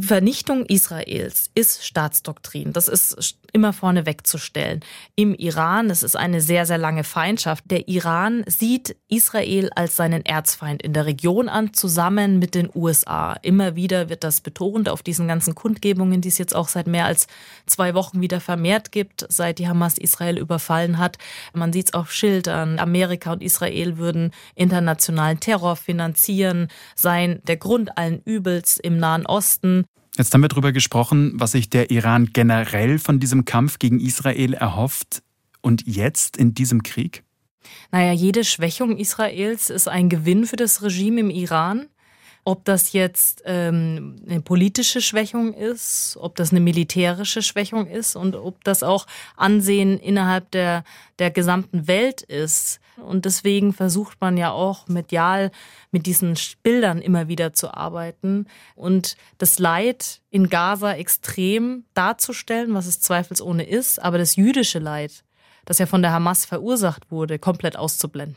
Vernichtung 0.00 0.66
Israels 0.66 1.50
ist 1.54 1.84
Staatsdoktrin. 1.84 2.72
Das 2.72 2.88
ist 2.88 3.38
immer 3.52 3.72
vorne 3.72 4.06
wegzustellen. 4.06 4.80
Im 5.14 5.34
Iran, 5.34 5.90
es 5.90 6.02
ist 6.02 6.16
eine 6.16 6.40
sehr, 6.40 6.66
sehr 6.66 6.78
lange 6.78 7.04
Feindschaft. 7.04 7.64
Der 7.66 7.88
Iran 7.88 8.44
sieht 8.46 8.96
Israel 9.08 9.70
als 9.74 9.96
seinen 9.96 10.24
Erzfeind 10.24 10.82
in 10.82 10.92
der 10.92 11.06
Region 11.06 11.48
an, 11.48 11.72
zusammen 11.72 12.38
mit 12.38 12.54
den 12.54 12.68
USA. 12.74 13.34
Immer 13.42 13.76
wieder 13.76 14.08
wird 14.08 14.24
das 14.24 14.40
betont 14.40 14.88
auf 14.88 15.02
diesen 15.02 15.28
ganzen 15.28 15.54
Kundgebungen, 15.54 16.20
die 16.20 16.28
es 16.28 16.38
jetzt 16.38 16.54
auch 16.54 16.68
seit 16.68 16.86
mehr 16.86 17.06
als 17.06 17.26
zwei 17.66 17.94
Wochen 17.94 18.20
wieder 18.20 18.40
vermehrt 18.40 18.92
gibt, 18.92 19.26
seit 19.28 19.58
die 19.58 19.68
Hamas 19.68 19.98
Israel 19.98 20.38
überfallen 20.38 20.98
hat. 20.98 21.18
Man 21.52 21.72
sieht 21.72 21.88
es 21.88 21.94
auf 21.94 22.12
Schildern. 22.12 22.78
Amerika 22.78 23.32
und 23.32 23.42
Israel 23.42 23.96
würden 23.96 24.32
internationalen 24.54 25.40
Terror 25.40 25.76
finanzieren, 25.76 26.68
seien 26.94 27.40
der 27.44 27.56
Grund 27.56 27.96
allen 27.96 28.20
Übels 28.24 28.78
im 28.78 28.98
Nahen 28.98 29.26
Osten. 29.26 29.77
Jetzt 30.18 30.34
haben 30.34 30.42
wir 30.42 30.48
darüber 30.48 30.72
gesprochen, 30.72 31.30
was 31.34 31.52
sich 31.52 31.70
der 31.70 31.92
Iran 31.92 32.30
generell 32.32 32.98
von 32.98 33.20
diesem 33.20 33.44
Kampf 33.44 33.78
gegen 33.78 34.00
Israel 34.00 34.52
erhofft. 34.52 35.22
Und 35.60 35.86
jetzt 35.86 36.36
in 36.36 36.54
diesem 36.54 36.82
Krieg? 36.82 37.22
Naja, 37.92 38.12
jede 38.12 38.42
Schwächung 38.42 38.96
Israels 38.96 39.70
ist 39.70 39.88
ein 39.88 40.08
Gewinn 40.08 40.44
für 40.44 40.56
das 40.56 40.82
Regime 40.82 41.20
im 41.20 41.30
Iran. 41.30 41.86
Ob 42.44 42.64
das 42.64 42.92
jetzt 42.92 43.42
ähm, 43.44 44.16
eine 44.28 44.40
politische 44.40 45.00
Schwächung 45.00 45.54
ist, 45.54 46.16
ob 46.18 46.34
das 46.34 46.50
eine 46.50 46.60
militärische 46.60 47.42
Schwächung 47.42 47.86
ist 47.86 48.16
und 48.16 48.34
ob 48.34 48.64
das 48.64 48.82
auch 48.82 49.06
Ansehen 49.36 49.98
innerhalb 49.98 50.50
der, 50.50 50.82
der 51.20 51.30
gesamten 51.30 51.86
Welt 51.86 52.22
ist, 52.22 52.80
Und 53.04 53.24
deswegen 53.24 53.72
versucht 53.72 54.20
man 54.20 54.36
ja 54.36 54.50
auch 54.50 54.88
medial 54.88 55.50
mit 55.90 56.06
diesen 56.06 56.34
Bildern 56.62 57.00
immer 57.00 57.28
wieder 57.28 57.52
zu 57.52 57.72
arbeiten 57.72 58.46
und 58.74 59.16
das 59.38 59.58
Leid 59.58 60.20
in 60.30 60.48
Gaza 60.48 60.92
extrem 60.92 61.84
darzustellen, 61.94 62.74
was 62.74 62.86
es 62.86 63.00
zweifelsohne 63.00 63.64
ist, 63.64 64.02
aber 64.02 64.18
das 64.18 64.36
jüdische 64.36 64.78
Leid, 64.78 65.24
das 65.64 65.78
ja 65.78 65.86
von 65.86 66.02
der 66.02 66.12
Hamas 66.12 66.44
verursacht 66.44 67.10
wurde, 67.10 67.38
komplett 67.38 67.76
auszublenden. 67.76 68.36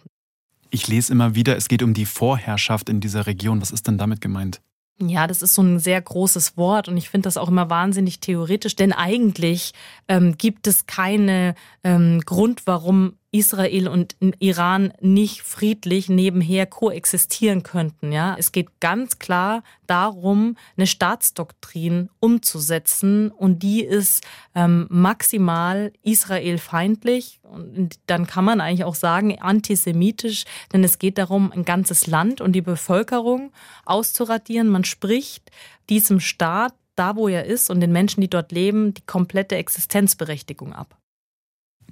Ich 0.69 0.87
lese 0.87 1.11
immer 1.11 1.35
wieder, 1.35 1.57
es 1.57 1.67
geht 1.67 1.83
um 1.83 1.93
die 1.93 2.05
Vorherrschaft 2.05 2.87
in 2.87 3.01
dieser 3.01 3.27
Region. 3.27 3.61
Was 3.61 3.71
ist 3.71 3.87
denn 3.87 3.97
damit 3.97 4.21
gemeint? 4.21 4.61
Ja, 4.99 5.27
das 5.27 5.41
ist 5.41 5.55
so 5.55 5.63
ein 5.63 5.79
sehr 5.79 5.99
großes 5.99 6.57
Wort 6.57 6.87
und 6.87 6.95
ich 6.95 7.09
finde 7.09 7.25
das 7.25 7.37
auch 7.37 7.49
immer 7.49 7.69
wahnsinnig 7.69 8.19
theoretisch, 8.19 8.75
denn 8.75 8.93
eigentlich 8.93 9.73
ähm, 10.07 10.37
gibt 10.37 10.67
es 10.67 10.85
keinen 10.85 11.55
ähm, 11.83 12.21
Grund, 12.21 12.61
warum 12.65 13.13
Israel 13.31 13.87
und 13.87 14.15
Iran 14.39 14.93
nicht 14.99 15.41
friedlich 15.41 16.09
nebenher 16.09 16.65
koexistieren 16.65 17.63
könnten. 17.63 18.11
Ja, 18.11 18.35
es 18.37 18.51
geht 18.51 18.81
ganz 18.81 19.19
klar 19.19 19.63
darum, 19.87 20.57
eine 20.75 20.85
Staatsdoktrin 20.85 22.09
umzusetzen 22.19 23.31
und 23.31 23.63
die 23.63 23.83
ist 23.83 24.25
ähm, 24.53 24.85
maximal 24.89 25.93
israelfeindlich 26.03 27.39
und 27.43 27.99
dann 28.07 28.27
kann 28.27 28.43
man 28.43 28.59
eigentlich 28.59 28.83
auch 28.83 28.95
sagen 28.95 29.39
antisemitisch, 29.39 30.43
denn 30.73 30.83
es 30.83 30.99
geht 30.99 31.17
darum, 31.17 31.53
ein 31.53 31.63
ganzes 31.63 32.07
Land 32.07 32.41
und 32.41 32.51
die 32.51 32.61
Bevölkerung 32.61 33.51
auszuradieren. 33.85 34.67
Man 34.67 34.83
spricht 34.83 35.51
diesem 35.89 36.19
Staat 36.19 36.73
da, 36.95 37.15
wo 37.15 37.29
er 37.29 37.45
ist 37.45 37.69
und 37.69 37.79
den 37.79 37.93
Menschen, 37.93 38.21
die 38.21 38.29
dort 38.29 38.51
leben, 38.51 38.93
die 38.93 39.05
komplette 39.05 39.55
Existenzberechtigung 39.55 40.73
ab. 40.73 41.00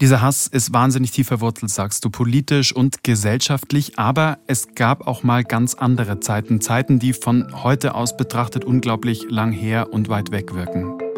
Dieser 0.01 0.21
Hass 0.21 0.47
ist 0.47 0.71
wahnsinnig 0.73 1.11
tief 1.11 1.27
verwurzelt, 1.27 1.71
sagst 1.71 2.05
du, 2.05 2.09
politisch 2.09 2.73
und 2.73 3.03
gesellschaftlich, 3.03 3.99
aber 3.99 4.37
es 4.47 4.73
gab 4.73 5.05
auch 5.07 5.23
mal 5.23 5.43
ganz 5.43 5.73
andere 5.73 6.21
Zeiten, 6.21 6.61
Zeiten, 6.61 6.99
die 6.99 7.11
von 7.11 7.63
heute 7.63 7.95
aus 7.95 8.15
betrachtet 8.15 8.63
unglaublich 8.63 9.25
lang 9.29 9.51
her 9.51 9.91
und 9.91 10.07
weit 10.07 10.31
weg 10.31 10.53
wirken. 10.53 11.08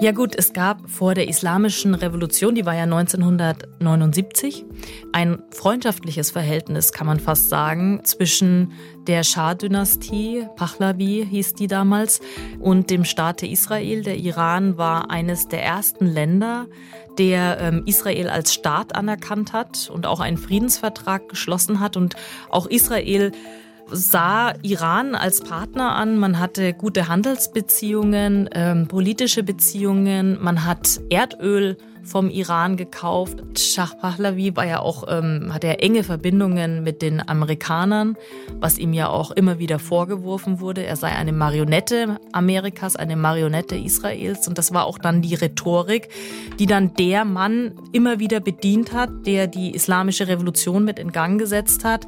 Ja 0.00 0.12
gut, 0.12 0.36
es 0.36 0.52
gab 0.52 0.88
vor 0.88 1.14
der 1.14 1.26
Islamischen 1.26 1.92
Revolution, 1.92 2.54
die 2.54 2.64
war 2.64 2.74
ja 2.74 2.84
1979, 2.84 4.64
ein 5.12 5.42
freundschaftliches 5.50 6.30
Verhältnis, 6.30 6.92
kann 6.92 7.08
man 7.08 7.18
fast 7.18 7.48
sagen, 7.48 8.00
zwischen 8.04 8.70
der 9.08 9.24
Schah-Dynastie, 9.24 10.46
Pahlavi 10.54 11.26
hieß 11.28 11.54
die 11.54 11.66
damals, 11.66 12.20
und 12.60 12.90
dem 12.90 13.04
Staate 13.04 13.48
Israel. 13.48 14.04
Der 14.04 14.16
Iran 14.16 14.78
war 14.78 15.10
eines 15.10 15.48
der 15.48 15.64
ersten 15.64 16.06
Länder, 16.06 16.66
der 17.18 17.58
ähm, 17.60 17.82
Israel 17.86 18.28
als 18.28 18.54
Staat 18.54 18.94
anerkannt 18.94 19.52
hat 19.52 19.90
und 19.92 20.06
auch 20.06 20.20
einen 20.20 20.36
Friedensvertrag 20.36 21.28
geschlossen 21.28 21.80
hat 21.80 21.96
und 21.96 22.14
auch 22.50 22.66
Israel 22.66 23.32
sah 23.90 24.54
Iran 24.62 25.14
als 25.14 25.40
Partner 25.40 25.94
an. 25.94 26.18
Man 26.18 26.38
hatte 26.38 26.72
gute 26.72 27.08
Handelsbeziehungen, 27.08 28.48
ähm, 28.52 28.88
politische 28.88 29.42
Beziehungen. 29.42 30.38
Man 30.40 30.64
hat 30.64 31.00
Erdöl 31.10 31.76
vom 32.08 32.30
Iran 32.30 32.76
gekauft. 32.76 33.38
Shah 33.58 33.90
Pahlavi 34.00 34.56
war 34.56 34.66
ja 34.66 34.80
auch, 34.80 35.04
ähm, 35.08 35.52
hatte 35.52 35.66
ja 35.66 35.74
enge 35.74 36.02
Verbindungen 36.02 36.82
mit 36.82 37.02
den 37.02 37.26
Amerikanern, 37.26 38.16
was 38.58 38.78
ihm 38.78 38.92
ja 38.92 39.08
auch 39.08 39.30
immer 39.30 39.58
wieder 39.58 39.78
vorgeworfen 39.78 40.60
wurde. 40.60 40.84
Er 40.84 40.96
sei 40.96 41.08
eine 41.08 41.32
Marionette 41.32 42.18
Amerikas, 42.32 42.96
eine 42.96 43.16
Marionette 43.16 43.76
Israels. 43.76 44.48
Und 44.48 44.58
das 44.58 44.72
war 44.72 44.86
auch 44.86 44.98
dann 44.98 45.22
die 45.22 45.34
Rhetorik, 45.34 46.08
die 46.58 46.66
dann 46.66 46.94
der 46.94 47.24
Mann 47.24 47.72
immer 47.92 48.18
wieder 48.18 48.40
bedient 48.40 48.92
hat, 48.92 49.10
der 49.26 49.46
die 49.46 49.74
islamische 49.74 50.28
Revolution 50.28 50.84
mit 50.84 50.98
in 50.98 51.12
Gang 51.12 51.38
gesetzt 51.38 51.84
hat. 51.84 52.06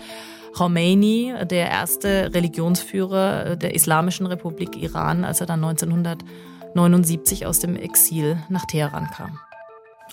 Khomeini, 0.52 1.34
der 1.44 1.70
erste 1.70 2.34
Religionsführer 2.34 3.56
der 3.56 3.74
Islamischen 3.74 4.26
Republik 4.26 4.76
Iran, 4.76 5.24
als 5.24 5.40
er 5.40 5.46
dann 5.46 5.64
1979 5.64 7.46
aus 7.46 7.60
dem 7.60 7.76
Exil 7.76 8.38
nach 8.48 8.66
Teheran 8.66 9.08
kam. 9.14 9.38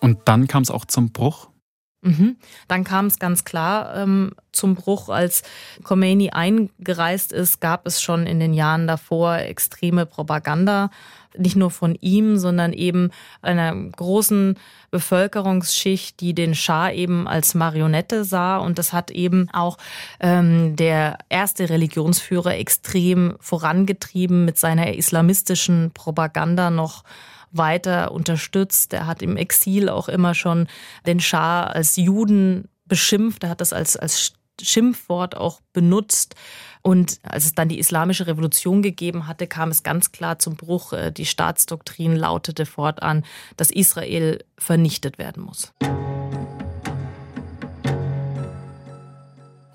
Und 0.01 0.19
dann 0.25 0.47
kam 0.47 0.63
es 0.63 0.71
auch 0.71 0.85
zum 0.85 1.11
Bruch? 1.11 1.49
Mhm. 2.01 2.37
Dann 2.67 2.83
kam 2.83 3.07
es 3.07 3.19
ganz 3.19 3.43
klar 3.43 3.95
ähm, 3.95 4.31
zum 4.51 4.75
Bruch. 4.75 5.09
Als 5.09 5.43
Khomeini 5.83 6.29
eingereist 6.29 7.31
ist, 7.31 7.59
gab 7.59 7.87
es 7.87 8.01
schon 8.01 8.27
in 8.27 8.39
den 8.39 8.53
Jahren 8.53 8.87
davor 8.87 9.37
extreme 9.37 10.05
Propaganda 10.05 10.89
nicht 11.37 11.55
nur 11.55 11.71
von 11.71 11.95
ihm, 12.01 12.37
sondern 12.37 12.73
eben 12.73 13.11
einer 13.41 13.75
großen 13.75 14.55
Bevölkerungsschicht, 14.91 16.19
die 16.19 16.33
den 16.33 16.55
Schah 16.55 16.91
eben 16.91 17.27
als 17.27 17.53
Marionette 17.53 18.23
sah. 18.23 18.57
Und 18.57 18.79
das 18.79 18.93
hat 18.93 19.11
eben 19.11 19.49
auch 19.51 19.77
ähm, 20.19 20.75
der 20.75 21.17
erste 21.29 21.69
Religionsführer 21.69 22.55
extrem 22.55 23.35
vorangetrieben 23.39 24.45
mit 24.45 24.57
seiner 24.57 24.93
islamistischen 24.93 25.91
Propaganda 25.93 26.69
noch 26.69 27.03
weiter 27.51 28.11
unterstützt. 28.11 28.93
Er 28.93 29.07
hat 29.07 29.21
im 29.21 29.37
Exil 29.37 29.89
auch 29.89 30.09
immer 30.09 30.33
schon 30.33 30.67
den 31.05 31.19
Schah 31.19 31.63
als 31.63 31.95
Juden 31.95 32.67
beschimpft. 32.85 33.43
Er 33.43 33.49
hat 33.49 33.61
das 33.61 33.73
als, 33.73 33.97
als 33.97 34.33
Schimpfwort 34.61 35.35
auch 35.35 35.61
benutzt. 35.73 36.35
Und 36.81 37.19
als 37.23 37.45
es 37.45 37.55
dann 37.55 37.69
die 37.69 37.79
islamische 37.79 38.27
Revolution 38.27 38.81
gegeben 38.81 39.27
hatte, 39.27 39.47
kam 39.47 39.69
es 39.69 39.83
ganz 39.83 40.11
klar 40.11 40.39
zum 40.39 40.55
Bruch. 40.55 40.93
Äh, 40.93 41.11
die 41.11 41.25
Staatsdoktrin 41.25 42.15
lautete 42.15 42.65
fortan, 42.65 43.25
dass 43.57 43.71
Israel 43.71 44.43
vernichtet 44.57 45.17
werden 45.17 45.43
muss. 45.43 45.73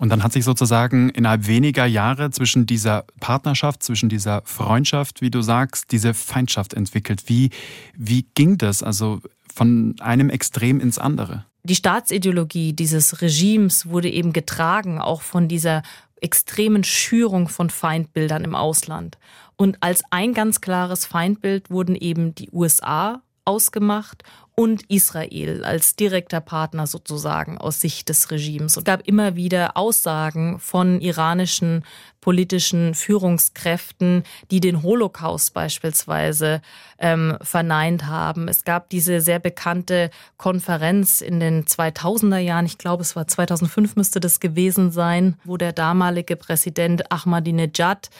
Und 0.02 0.08
dann 0.08 0.24
hat 0.24 0.32
sich 0.32 0.44
sozusagen 0.44 1.10
innerhalb 1.10 1.46
weniger 1.46 1.86
Jahre 1.86 2.32
zwischen 2.32 2.66
dieser 2.66 3.04
Partnerschaft, 3.20 3.84
zwischen 3.84 4.08
dieser 4.08 4.42
Freundschaft, 4.44 5.20
wie 5.20 5.30
du 5.30 5.42
sagst, 5.42 5.92
diese 5.92 6.12
Feindschaft 6.12 6.74
entwickelt. 6.74 7.28
Wie, 7.28 7.50
wie 7.96 8.26
ging 8.34 8.58
das? 8.58 8.82
Also 8.82 9.20
von 9.54 9.94
einem 10.00 10.28
Extrem 10.28 10.80
ins 10.80 10.98
andere? 10.98 11.44
Die 11.62 11.76
Staatsideologie 11.76 12.72
dieses 12.72 13.22
Regimes 13.22 13.86
wurde 13.86 14.10
eben 14.10 14.32
getragen, 14.32 15.00
auch 15.00 15.22
von 15.22 15.46
dieser 15.46 15.84
extremen 16.20 16.82
Schürung 16.82 17.48
von 17.48 17.70
Feindbildern 17.70 18.42
im 18.42 18.56
Ausland. 18.56 19.18
Und 19.54 19.84
als 19.84 20.02
ein 20.10 20.34
ganz 20.34 20.60
klares 20.60 21.06
Feindbild 21.06 21.70
wurden 21.70 21.94
eben 21.94 22.34
die 22.34 22.50
USA 22.50 23.22
ausgemacht 23.44 24.22
und 24.54 24.82
Israel 24.90 25.64
als 25.64 25.96
direkter 25.96 26.40
Partner 26.40 26.86
sozusagen 26.86 27.56
aus 27.56 27.80
Sicht 27.80 28.08
des 28.08 28.30
Regimes. 28.30 28.76
Es 28.76 28.84
gab 28.84 29.06
immer 29.08 29.34
wieder 29.34 29.76
Aussagen 29.76 30.58
von 30.58 31.00
iranischen 31.00 31.84
politischen 32.20 32.94
Führungskräften, 32.94 34.24
die 34.50 34.60
den 34.60 34.82
Holocaust 34.82 35.54
beispielsweise 35.54 36.60
ähm, 36.98 37.36
verneint 37.40 38.06
haben. 38.06 38.46
Es 38.46 38.64
gab 38.64 38.90
diese 38.90 39.20
sehr 39.20 39.38
bekannte 39.38 40.10
Konferenz 40.36 41.22
in 41.22 41.40
den 41.40 41.64
2000er 41.64 42.38
Jahren, 42.38 42.66
ich 42.66 42.78
glaube 42.78 43.02
es 43.02 43.16
war 43.16 43.26
2005 43.26 43.96
müsste 43.96 44.20
das 44.20 44.38
gewesen 44.38 44.92
sein, 44.92 45.36
wo 45.44 45.56
der 45.56 45.72
damalige 45.72 46.36
Präsident 46.36 47.10
Ahmadinejad 47.10 48.10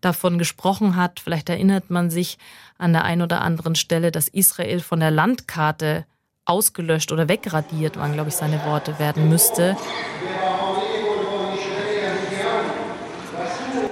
davon 0.00 0.38
gesprochen 0.38 0.96
hat. 0.96 1.20
Vielleicht 1.20 1.48
erinnert 1.48 1.90
man 1.90 2.10
sich 2.10 2.38
an 2.78 2.92
der 2.92 3.04
einen 3.04 3.22
oder 3.22 3.40
anderen 3.40 3.74
Stelle, 3.74 4.12
dass 4.12 4.28
Israel 4.28 4.80
von 4.80 5.00
der 5.00 5.10
Landkarte 5.10 6.06
ausgelöscht 6.44 7.12
oder 7.12 7.28
wegradiert, 7.28 7.96
waren, 7.96 8.12
glaube 8.12 8.28
ich, 8.28 8.36
seine 8.36 8.64
Worte, 8.64 8.98
werden 8.98 9.28
müsste. 9.28 9.76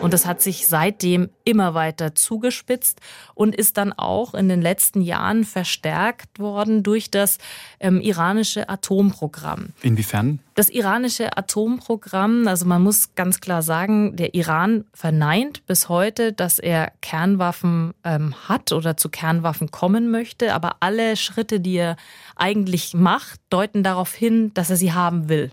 Und 0.04 0.12
das 0.12 0.26
hat 0.26 0.42
sich 0.42 0.68
seitdem 0.68 1.30
immer 1.44 1.72
weiter 1.72 2.14
zugespitzt 2.14 3.00
und 3.32 3.54
ist 3.54 3.78
dann 3.78 3.94
auch 3.94 4.34
in 4.34 4.50
den 4.50 4.60
letzten 4.60 5.00
Jahren 5.00 5.44
verstärkt 5.44 6.38
worden 6.38 6.82
durch 6.82 7.10
das 7.10 7.38
ähm, 7.80 8.02
iranische 8.02 8.68
Atomprogramm. 8.68 9.70
Inwiefern? 9.80 10.40
Das 10.56 10.68
iranische 10.68 11.38
Atomprogramm, 11.38 12.46
also 12.46 12.66
man 12.66 12.82
muss 12.82 13.14
ganz 13.14 13.40
klar 13.40 13.62
sagen, 13.62 14.14
der 14.14 14.34
Iran 14.34 14.84
verneint 14.92 15.64
bis 15.64 15.88
heute, 15.88 16.34
dass 16.34 16.58
er 16.58 16.92
Kernwaffen 17.00 17.94
ähm, 18.04 18.34
hat 18.46 18.72
oder 18.72 18.98
zu 18.98 19.08
Kernwaffen 19.08 19.70
kommen 19.70 20.10
möchte. 20.10 20.52
Aber 20.52 20.76
alle 20.80 21.16
Schritte, 21.16 21.60
die 21.60 21.76
er 21.76 21.96
eigentlich 22.36 22.92
macht, 22.92 23.40
deuten 23.48 23.82
darauf 23.82 24.12
hin, 24.12 24.52
dass 24.52 24.68
er 24.68 24.76
sie 24.76 24.92
haben 24.92 25.30
will. 25.30 25.50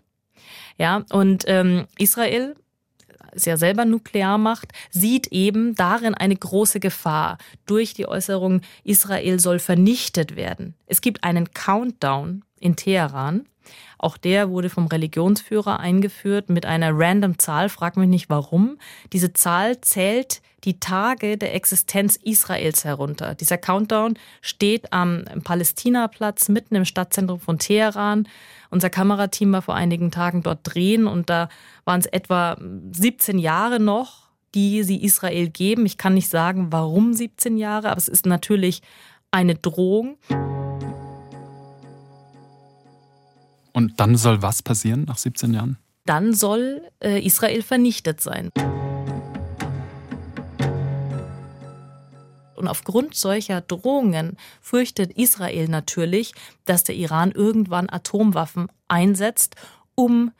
Ja, 0.77 1.05
und 1.09 1.45
ähm, 1.47 1.85
Israel 1.97 2.55
ist 3.33 3.45
ja 3.45 3.57
selber 3.57 3.85
Nuklearmacht, 3.85 4.71
sieht 4.89 5.27
eben 5.27 5.75
darin 5.75 6.13
eine 6.15 6.35
große 6.35 6.79
Gefahr 6.79 7.37
durch 7.65 7.93
die 7.93 8.07
Äußerung, 8.07 8.61
Israel 8.83 9.39
soll 9.39 9.59
vernichtet 9.59 10.35
werden. 10.35 10.75
Es 10.85 11.01
gibt 11.01 11.23
einen 11.23 11.53
Countdown 11.53 12.43
in 12.59 12.75
Teheran 12.75 13.45
Auch 13.97 14.17
der 14.17 14.49
wurde 14.49 14.69
vom 14.69 14.87
Religionsführer 14.87 15.79
eingeführt 15.79 16.49
mit 16.49 16.65
einer 16.65 16.91
random 16.93 17.37
Zahl, 17.37 17.69
frag 17.69 17.97
mich 17.97 18.09
nicht 18.09 18.29
warum. 18.29 18.77
Diese 19.13 19.33
Zahl 19.33 19.79
zählt 19.81 20.41
die 20.63 20.79
Tage 20.79 21.37
der 21.37 21.55
Existenz 21.55 22.15
Israels 22.15 22.85
herunter. 22.85 23.35
Dieser 23.35 23.57
Countdown 23.57 24.17
steht 24.41 24.93
am 24.93 25.25
Palästinaplatz 25.43 26.49
mitten 26.49 26.75
im 26.75 26.85
Stadtzentrum 26.85 27.39
von 27.39 27.57
Teheran. 27.57 28.27
Unser 28.69 28.89
Kamerateam 28.89 29.51
war 29.53 29.61
vor 29.61 29.75
einigen 29.75 30.11
Tagen 30.11 30.43
dort 30.43 30.59
drehen 30.63 31.07
und 31.07 31.29
da 31.29 31.49
waren 31.85 31.99
es 31.99 32.05
etwa 32.05 32.57
17 32.91 33.39
Jahre 33.39 33.79
noch, 33.79 34.29
die 34.53 34.83
sie 34.83 35.03
Israel 35.03 35.49
geben. 35.49 35.85
Ich 35.85 35.97
kann 35.97 36.13
nicht 36.13 36.29
sagen, 36.29 36.67
warum 36.71 37.13
17 37.13 37.57
Jahre, 37.57 37.89
aber 37.89 37.97
es 37.97 38.07
ist 38.07 38.25
natürlich 38.25 38.81
eine 39.31 39.55
Drohung. 39.55 40.17
Und 43.73 43.99
dann 43.99 44.15
soll 44.15 44.41
was 44.41 44.61
passieren 44.61 45.05
nach 45.05 45.17
17 45.17 45.53
Jahren? 45.53 45.77
Dann 46.05 46.33
soll 46.33 46.81
äh, 46.99 47.25
Israel 47.25 47.61
vernichtet 47.61 48.21
sein. 48.21 48.51
Und 52.61 52.67
aufgrund 52.67 53.15
solcher 53.15 53.59
Drohungen 53.59 54.37
fürchtet 54.61 55.13
Israel 55.17 55.67
natürlich, 55.67 56.35
dass 56.65 56.83
der 56.83 56.93
Iran 56.93 57.31
irgendwann 57.31 57.89
Atomwaffen 57.89 58.67
einsetzt, 58.87 59.55
um 59.95 60.27
äh, 60.27 60.31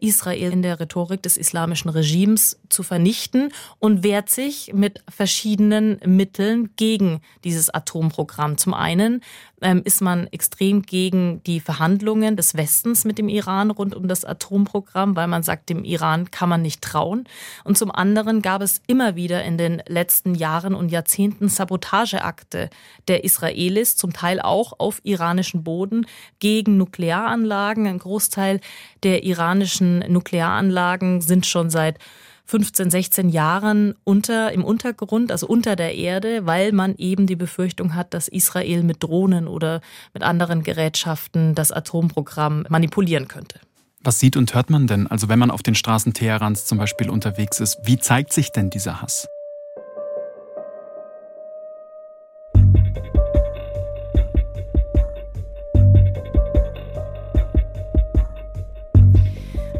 Israel 0.00 0.52
in 0.52 0.62
der 0.62 0.80
Rhetorik 0.80 1.22
des 1.22 1.36
islamischen 1.36 1.90
Regimes 1.90 2.58
zu 2.68 2.82
vernichten 2.82 3.52
und 3.78 4.02
wehrt 4.02 4.30
sich 4.30 4.72
mit 4.74 5.02
verschiedenen 5.08 6.00
Mitteln 6.04 6.70
gegen 6.76 7.20
dieses 7.44 7.70
Atomprogramm. 7.70 8.58
Zum 8.58 8.74
einen 8.74 9.22
ähm, 9.62 9.82
ist 9.84 10.02
man 10.02 10.26
extrem 10.28 10.82
gegen 10.82 11.42
die 11.44 11.60
Verhandlungen 11.60 12.36
des 12.36 12.56
Westens 12.56 13.04
mit 13.04 13.18
dem 13.18 13.28
Iran 13.28 13.70
rund 13.70 13.94
um 13.94 14.06
das 14.06 14.24
Atomprogramm, 14.24 15.16
weil 15.16 15.28
man 15.28 15.42
sagt, 15.42 15.70
dem 15.70 15.84
Iran 15.84 16.30
kann 16.30 16.48
man 16.48 16.62
nicht 16.62 16.82
trauen. 16.82 17.24
Und 17.64 17.78
zum 17.78 17.90
anderen 17.90 18.42
gab 18.42 18.62
es 18.62 18.82
immer 18.86 19.16
wieder 19.16 19.44
in 19.44 19.56
den 19.56 19.82
letzten 19.86 20.34
Jahren 20.34 20.74
und 20.74 20.90
Jahrzehnten 20.90 21.48
Sabotageakte 21.48 22.68
der 23.08 23.24
Israelis, 23.24 23.96
zum 23.96 24.12
Teil 24.12 24.40
auch 24.40 24.74
auf 24.78 25.00
iranischem 25.04 25.64
Boden, 25.64 26.06
gegen 26.38 26.76
Nuklearanlagen. 26.76 27.86
Ein 27.86 27.98
Großteil 27.98 28.60
der 29.02 29.24
iranischen 29.56 30.00
Nuklearanlagen 30.08 31.20
sind 31.20 31.46
schon 31.46 31.70
seit 31.70 31.98
15, 32.44 32.90
16 32.90 33.28
Jahren 33.28 33.94
unter, 34.04 34.52
im 34.52 34.64
Untergrund, 34.64 35.32
also 35.32 35.48
unter 35.48 35.74
der 35.74 35.96
Erde, 35.96 36.46
weil 36.46 36.70
man 36.72 36.94
eben 36.96 37.26
die 37.26 37.34
Befürchtung 37.34 37.94
hat, 37.94 38.14
dass 38.14 38.28
Israel 38.28 38.84
mit 38.84 39.02
Drohnen 39.02 39.48
oder 39.48 39.80
mit 40.14 40.22
anderen 40.22 40.62
Gerätschaften 40.62 41.56
das 41.56 41.72
Atomprogramm 41.72 42.64
manipulieren 42.68 43.26
könnte. 43.26 43.58
Was 44.04 44.20
sieht 44.20 44.36
und 44.36 44.54
hört 44.54 44.70
man 44.70 44.86
denn? 44.86 45.08
Also 45.08 45.28
wenn 45.28 45.40
man 45.40 45.50
auf 45.50 45.64
den 45.64 45.74
Straßen 45.74 46.12
Teherans 46.12 46.66
zum 46.66 46.78
Beispiel 46.78 47.10
unterwegs 47.10 47.58
ist, 47.58 47.78
wie 47.82 47.98
zeigt 47.98 48.32
sich 48.32 48.52
denn 48.52 48.70
dieser 48.70 49.02
Hass? 49.02 49.26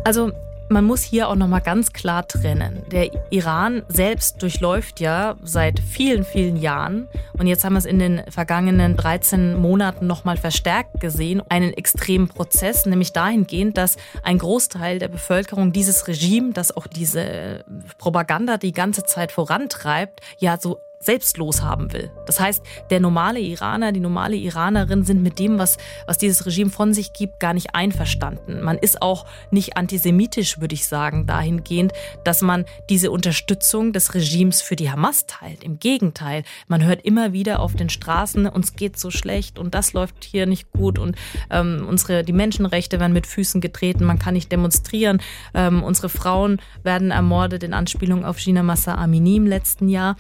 Also 0.07 0.31
man 0.69 0.85
muss 0.85 1.03
hier 1.03 1.29
auch 1.29 1.35
noch 1.35 1.49
mal 1.49 1.59
ganz 1.59 1.93
klar 1.93 2.29
trennen. 2.29 2.85
Der 2.93 3.11
Iran 3.31 3.83
selbst 3.89 4.41
durchläuft 4.41 5.01
ja 5.01 5.35
seit 5.43 5.81
vielen, 5.81 6.23
vielen 6.23 6.57
Jahren 6.57 7.09
und 7.37 7.49
jetzt 7.49 7.65
haben 7.65 7.73
wir 7.73 7.81
es 7.81 7.87
in 7.87 7.99
den 7.99 8.23
vergangenen 8.29 8.97
13 8.97 9.57
Monaten 9.57 10.07
noch 10.07 10.25
mal 10.25 10.37
verstärkt 10.37 11.01
gesehen, 11.01 11.43
einen 11.49 11.73
extremen 11.73 12.29
Prozess, 12.29 12.87
nämlich 12.87 13.13
dahingehend, 13.15 13.77
dass 13.77 13.97
ein 14.23 14.39
Großteil 14.39 15.01
der 15.01 15.09
Bevölkerung 15.09 15.73
dieses 15.73 16.07
Regime, 16.07 16.53
das 16.53 16.77
auch 16.77 16.87
diese 16.87 17.65
Propaganda 17.99 18.59
die 18.59 18.73
ganze 18.73 19.03
Zeit 19.03 19.33
vorantreibt, 19.33 20.21
ja 20.39 20.57
so 20.57 20.79
selbstlos 21.07 21.63
haben 21.63 21.93
will. 21.93 22.11
Das 22.27 22.41
heißt, 22.41 22.63
der 22.91 23.01
normale 23.01 23.41
Iraner, 23.41 23.93
die 23.93 24.01
normale 24.01 24.37
Iranerin 24.37 25.05
sind 25.05 25.23
mit 25.23 25.39
dem, 25.39 25.59
was, 25.59 25.79
was 26.07 26.19
dieses 26.19 26.45
Regime 26.45 26.71
von 26.71 26.93
sich 26.93 27.13
gibt, 27.13 27.41
gar 27.41 27.55
nicht 27.55 27.75
einverstanden. 27.75 28.63
Man 28.63 28.77
ist 28.77 29.01
auch 29.01 29.25
nicht 29.51 29.77
antisemitisch, 29.77 30.61
würde 30.61 30.75
ich 30.75 30.87
sagen, 30.87 31.27
dahingehend, 31.27 31.93
dass 32.25 32.43
man 32.43 32.65
diese 32.91 33.11
Unterstützung 33.11 33.93
des 33.93 34.15
Regimes 34.15 34.61
für 34.61 34.77
die 34.77 34.91
Hamas 34.91 35.27
teilt. 35.27 35.65
Im 35.65 35.79
Gegenteil, 35.79 36.43
man 36.69 36.85
hört 36.85 37.03
immer 37.05 37.33
wieder 37.33 37.61
auf 37.61 37.75
den 37.75 37.89
Straßen, 37.89 38.47
uns 38.49 38.75
geht 38.75 38.99
so 38.99 39.11
schlecht 39.11 39.59
und 39.59 39.75
das 39.75 39.93
läuft 39.93 40.25
hier 40.25 40.47
nicht 40.47 40.71
gut 40.73 40.99
und 40.99 41.17
ähm, 41.51 41.87
unsere, 41.89 42.25
die 42.25 42.33
Menschenrechte 42.33 42.99
werden 43.01 43.13
mit 43.13 43.27
Füßen 43.27 43.61
getreten, 43.61 44.05
man 44.05 44.19
kann 44.19 44.35
nicht 44.35 44.51
demonstrieren, 44.51 45.23
ähm, 45.55 45.83
unsere 45.83 46.09
Frauen 46.09 46.61
werden 46.83 47.13
ermordet 47.13 47.63
in 47.63 47.73
Anspielung 47.73 48.25
auf 48.25 48.39
Gina 48.39 48.65
Massa 48.65 48.97
Amini 48.97 49.37
im 49.37 49.47
letzten 49.47 49.89
Jahr. 49.89 50.17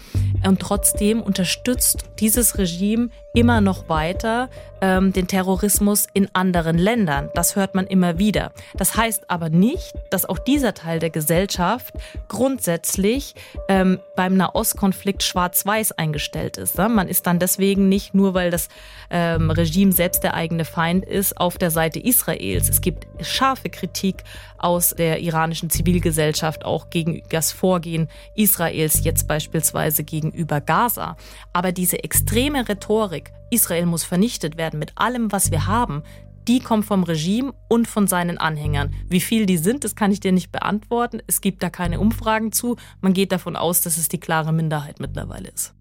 Und 0.46 0.61
trotzdem 0.61 0.76
unterstützt 1.23 2.05
dieses 2.19 2.59
Regime 2.59 3.11
immer 3.37 3.61
noch 3.61 3.90
weiter 3.90 4.49
ähm, 4.81 5.12
den 5.12 5.27
Terrorismus 5.27 6.07
in 6.14 6.29
anderen 6.33 6.79
Ländern. 6.79 7.31
Das 7.35 7.55
hört 7.55 7.75
man 7.75 7.87
immer 7.87 8.18
wieder. 8.18 8.53
Das 8.77 8.96
heißt 8.96 9.31
aber 9.31 9.51
nicht, 9.51 9.92
dass 10.11 10.25
auch 10.25 10.38
dieser 10.38 10.75
Teil 10.75 10.99
der 10.99 11.11
Gesellschaft 11.11 11.94
grundsätzlich 12.29 13.35
ähm, 13.68 14.01
beim 14.16 14.37
Nahostkonflikt 14.37 15.22
schwarz-weiß 15.22 15.92
eingestellt 15.92 16.57
ist. 16.57 16.79
Ne? 16.79 16.88
Man 16.88 17.09
ist 17.09 17.27
dann 17.27 17.38
deswegen 17.38 17.88
nicht 17.88 18.14
nur, 18.14 18.33
weil 18.35 18.51
das 18.51 18.68
ähm, 19.11 19.51
Regime 19.51 19.92
selbst 19.92 20.25
der 20.25 20.35
eigene 20.35 20.64
Feind 20.64 21.05
ist, 21.05 21.38
auf 21.38 21.59
der 21.59 21.70
Seite 21.70 22.01
Israels. 22.01 22.68
Es 22.68 22.81
gibt 22.81 23.07
scharfe 23.25 23.68
Kritik 23.68 24.25
aus 24.59 24.90
der 24.90 25.20
iranischen 25.20 25.70
Zivilgesellschaft 25.70 26.64
auch 26.64 26.90
gegen 26.90 27.22
das 27.29 27.53
Vorgehen 27.53 28.09
Israels 28.35 29.05
jetzt 29.05 29.29
beispielsweise 29.29 30.05
gegenüber 30.05 30.61
Gaza. 30.61 31.16
Aber 31.53 31.72
diese 31.72 32.03
extreme 32.03 32.68
Rhetorik, 32.68 33.26
Israel 33.51 33.87
muss 33.87 34.05
vernichtet 34.05 34.57
werden 34.57 34.79
mit 34.79 34.93
allem, 34.97 35.33
was 35.33 35.51
wir 35.51 35.67
haben, 35.67 36.03
die 36.49 36.61
kommt 36.61 36.85
vom 36.85 37.03
Regime 37.03 37.53
und 37.69 37.89
von 37.89 38.07
seinen 38.07 38.39
Anhängern. 38.39 38.95
Wie 39.09 39.21
viel 39.21 39.47
die 39.47 39.57
sind, 39.57 39.85
das 39.85 39.97
kann 39.97 40.12
ich 40.12 40.21
dir 40.21 40.33
nicht 40.33 40.53
beantworten. 40.53 41.21
Es 41.27 41.41
gibt 41.41 41.62
da 41.62 41.71
keine 41.71 41.99
Umfragen 41.99 42.53
zu. 42.53 42.77
Man 43.01 43.12
geht 43.12 43.33
davon 43.33 43.57
aus, 43.57 43.81
dass 43.81 43.99
es 43.99 44.09
die 44.09 44.21
klare 44.21 44.53
Minderheit 44.53 45.01
mittlerweile 45.01 45.49
ist. 45.49 45.75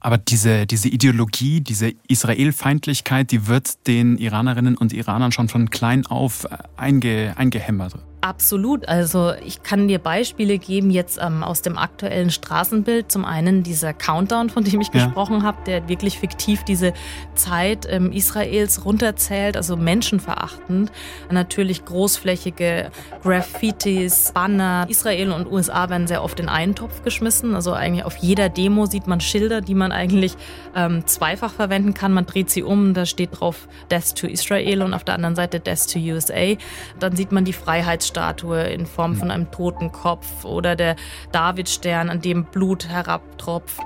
Aber 0.00 0.18
diese, 0.18 0.66
diese 0.66 0.88
Ideologie, 0.88 1.60
diese 1.60 1.92
Israelfeindlichkeit, 2.08 3.30
die 3.30 3.46
wird 3.46 3.86
den 3.86 4.18
Iranerinnen 4.18 4.76
und 4.76 4.92
Iranern 4.92 5.32
schon 5.32 5.48
von 5.48 5.68
klein 5.70 6.06
auf 6.06 6.44
äh, 6.44 6.58
einge, 6.76 7.34
eingehämmert. 7.36 7.94
Absolut. 8.22 8.88
Also 8.88 9.34
ich 9.44 9.62
kann 9.62 9.86
dir 9.86 9.98
Beispiele 9.98 10.58
geben 10.58 10.90
jetzt 10.90 11.18
ähm, 11.22 11.44
aus 11.44 11.62
dem 11.62 11.78
aktuellen 11.78 12.30
Straßenbild. 12.30 13.12
Zum 13.12 13.24
einen 13.24 13.62
dieser 13.62 13.92
Countdown, 13.92 14.50
von 14.50 14.64
dem 14.64 14.80
ich 14.80 14.88
ja. 14.88 15.04
gesprochen 15.04 15.44
habe, 15.44 15.58
der 15.64 15.88
wirklich 15.88 16.18
fiktiv 16.18 16.64
diese 16.64 16.92
Zeit 17.34 17.86
ähm, 17.88 18.10
Israels 18.10 18.84
runterzählt, 18.84 19.56
also 19.56 19.76
menschenverachtend. 19.76 20.90
Natürlich 21.30 21.84
großflächige 21.84 22.90
Graffitis, 23.22 24.32
Banner. 24.32 24.86
Israel 24.88 25.30
und 25.30 25.50
USA 25.50 25.88
werden 25.88 26.08
sehr 26.08 26.24
oft 26.24 26.40
in 26.40 26.48
einen 26.48 26.74
Topf 26.74 27.04
geschmissen. 27.04 27.54
Also 27.54 27.74
eigentlich 27.74 28.04
auf 28.04 28.16
jeder 28.16 28.48
Demo 28.48 28.86
sieht 28.86 29.06
man 29.06 29.20
Schilder, 29.20 29.60
die 29.60 29.74
man 29.74 29.92
eigentlich 29.92 30.36
ähm, 30.74 31.06
zweifach 31.06 31.52
verwenden 31.52 31.94
kann. 31.94 32.12
Man 32.12 32.26
dreht 32.26 32.50
sie 32.50 32.64
um, 32.64 32.92
da 32.92 33.06
steht 33.06 33.38
drauf 33.38 33.68
Death 33.90 34.16
to 34.16 34.26
Israel 34.26 34.82
und 34.82 34.94
auf 34.94 35.04
der 35.04 35.14
anderen 35.14 35.36
Seite 35.36 35.60
Death 35.60 35.92
to 35.92 36.00
USA. 36.00 36.56
Dann 36.98 37.14
sieht 37.14 37.30
man 37.30 37.44
die 37.44 37.52
Freiheitsstatue 37.52 38.05
Statue 38.06 38.62
in 38.64 38.86
Form 38.86 39.16
von 39.16 39.30
einem 39.30 39.50
toten 39.50 39.92
Kopf 39.92 40.44
oder 40.44 40.76
der 40.76 40.96
Davidstern, 41.32 42.08
an 42.10 42.20
dem 42.20 42.44
Blut 42.44 42.88
herabtropft. 42.88 43.80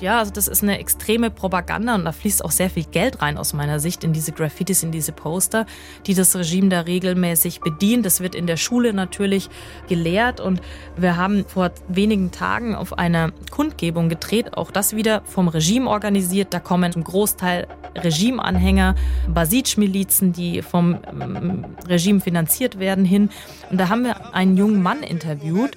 Ja, 0.00 0.18
also 0.18 0.32
das 0.32 0.48
ist 0.48 0.62
eine 0.62 0.78
extreme 0.78 1.30
Propaganda 1.30 1.94
und 1.94 2.04
da 2.04 2.12
fließt 2.12 2.44
auch 2.44 2.50
sehr 2.50 2.68
viel 2.68 2.84
Geld 2.84 3.22
rein 3.22 3.38
aus 3.38 3.52
meiner 3.52 3.78
Sicht 3.78 4.02
in 4.02 4.12
diese 4.12 4.32
Graffitis, 4.32 4.82
in 4.82 4.90
diese 4.90 5.12
Poster, 5.12 5.66
die 6.06 6.14
das 6.14 6.34
Regime 6.34 6.68
da 6.68 6.80
regelmäßig 6.80 7.60
bedient. 7.60 8.04
Das 8.04 8.20
wird 8.20 8.34
in 8.34 8.46
der 8.46 8.56
Schule 8.56 8.92
natürlich 8.92 9.48
gelehrt 9.88 10.40
und 10.40 10.60
wir 10.96 11.16
haben 11.16 11.44
vor 11.46 11.70
wenigen 11.88 12.32
Tagen 12.32 12.74
auf 12.74 12.98
einer 12.98 13.30
Kundgebung 13.50 14.08
gedreht, 14.08 14.56
auch 14.56 14.70
das 14.70 14.96
wieder 14.96 15.22
vom 15.24 15.48
Regime 15.48 15.88
organisiert. 15.88 16.52
Da 16.52 16.58
kommen 16.58 16.92
zum 16.92 17.04
Großteil 17.04 17.68
Regimeanhänger, 17.96 18.96
Basij-Milizen, 19.28 20.32
die 20.32 20.62
vom 20.62 20.98
ähm, 21.08 21.64
Regime 21.86 22.20
finanziert 22.20 22.78
werden, 22.78 23.04
hin. 23.04 23.30
Und 23.70 23.78
da 23.78 23.88
haben 23.88 24.04
wir 24.04 24.34
einen 24.34 24.56
jungen 24.56 24.82
Mann 24.82 25.02
interviewt. 25.02 25.76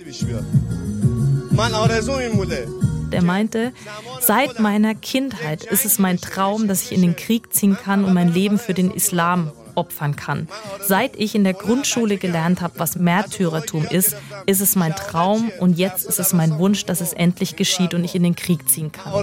Der 3.12 3.24
meinte, 3.24 3.72
seit 4.20 4.60
meiner 4.60 4.96
Kindheit 4.96 5.64
ist 5.64 5.86
es 5.86 6.00
mein 6.00 6.20
Traum, 6.20 6.68
dass 6.68 6.84
ich 6.84 6.92
in 6.92 7.02
den 7.02 7.16
Krieg 7.16 7.54
ziehen 7.54 7.78
kann 7.78 8.04
und 8.04 8.14
mein 8.14 8.34
Leben 8.34 8.60
für 8.60 8.74
den 8.74 8.92
Islam 8.92 9.52
opfern 9.76 10.16
kann. 10.16 10.48
Seit 10.86 11.16
ich 11.16 11.36
in 11.36 11.44
der 11.44 11.54
Grundschule 11.54 12.18
gelernt 12.18 12.62
habe, 12.62 12.80
was 12.80 12.96
Märtyrertum 12.96 13.86
ist, 13.86 14.16
ist 14.46 14.62
es 14.62 14.76
mein 14.76 14.96
Traum 14.96 15.52
und 15.60 15.78
jetzt 15.78 16.06
ist 16.06 16.20
es 16.20 16.34
mein 16.34 16.58
Wunsch, 16.58 16.86
dass 16.86 17.00
es 17.00 17.14
endlich 17.14 17.56
geschieht 17.56 17.94
und 17.94 18.04
ich 18.04 18.16
in 18.16 18.24
den 18.24 18.36
Krieg 18.36 18.68
ziehen 18.68 18.92
kann. 18.92 19.14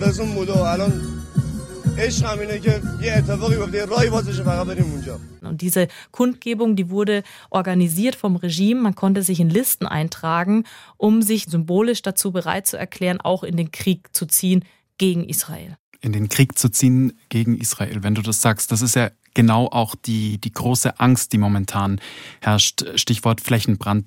Und 5.43 5.61
diese 5.61 5.87
Kundgebung, 6.11 6.75
die 6.75 6.91
wurde 6.91 7.23
organisiert 7.51 8.17
vom 8.17 8.35
Regime. 8.35 8.81
Man 8.81 8.97
konnte 8.97 9.23
sich 9.23 9.39
in 9.39 9.49
Listen 9.49 9.87
eintragen, 9.87 10.65
um 10.97 11.23
sich 11.23 11.45
symbolisch 11.45 12.03
dazu 12.03 12.33
bereit 12.33 12.67
zu 12.67 12.77
erklären, 12.77 13.21
auch 13.21 13.45
in 13.45 13.57
den 13.57 13.71
Krieg 13.71 14.09
zu 14.13 14.27
ziehen 14.27 14.65
gegen 14.99 15.25
Israel. 15.25 15.77
In 16.01 16.13
den 16.13 16.29
Krieg 16.29 16.59
zu 16.59 16.69
ziehen 16.69 17.13
gegen 17.29 17.57
Israel, 17.57 18.03
wenn 18.03 18.15
du 18.15 18.23
das 18.23 18.43
sagst, 18.43 18.73
das 18.73 18.83
ist 18.83 18.97
ja 18.97 19.11
genau 19.35 19.67
auch 19.67 19.95
die, 19.95 20.39
die 20.39 20.53
große 20.53 20.99
Angst, 20.99 21.33
die 21.33 21.39
momentan 21.39 22.01
herrscht. 22.41 22.85
Stichwort 22.97 23.41
Flächenbrand. 23.41 24.07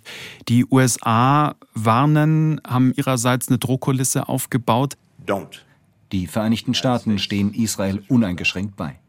Die 0.50 0.66
USA 0.66 1.56
warnen, 1.74 2.60
haben 2.68 2.92
ihrerseits 2.96 3.48
eine 3.48 3.60
Drohkulisse 3.60 4.28
aufgebaut. 4.28 4.98
Don't. 5.26 5.67
Die 6.12 6.28
Vereinigten 6.28 6.74
Staaten 6.74 7.20
stehen 7.20 7.54
Israel 7.54 8.04
uneingeschränkt 8.08 8.76
bei. 8.76 9.00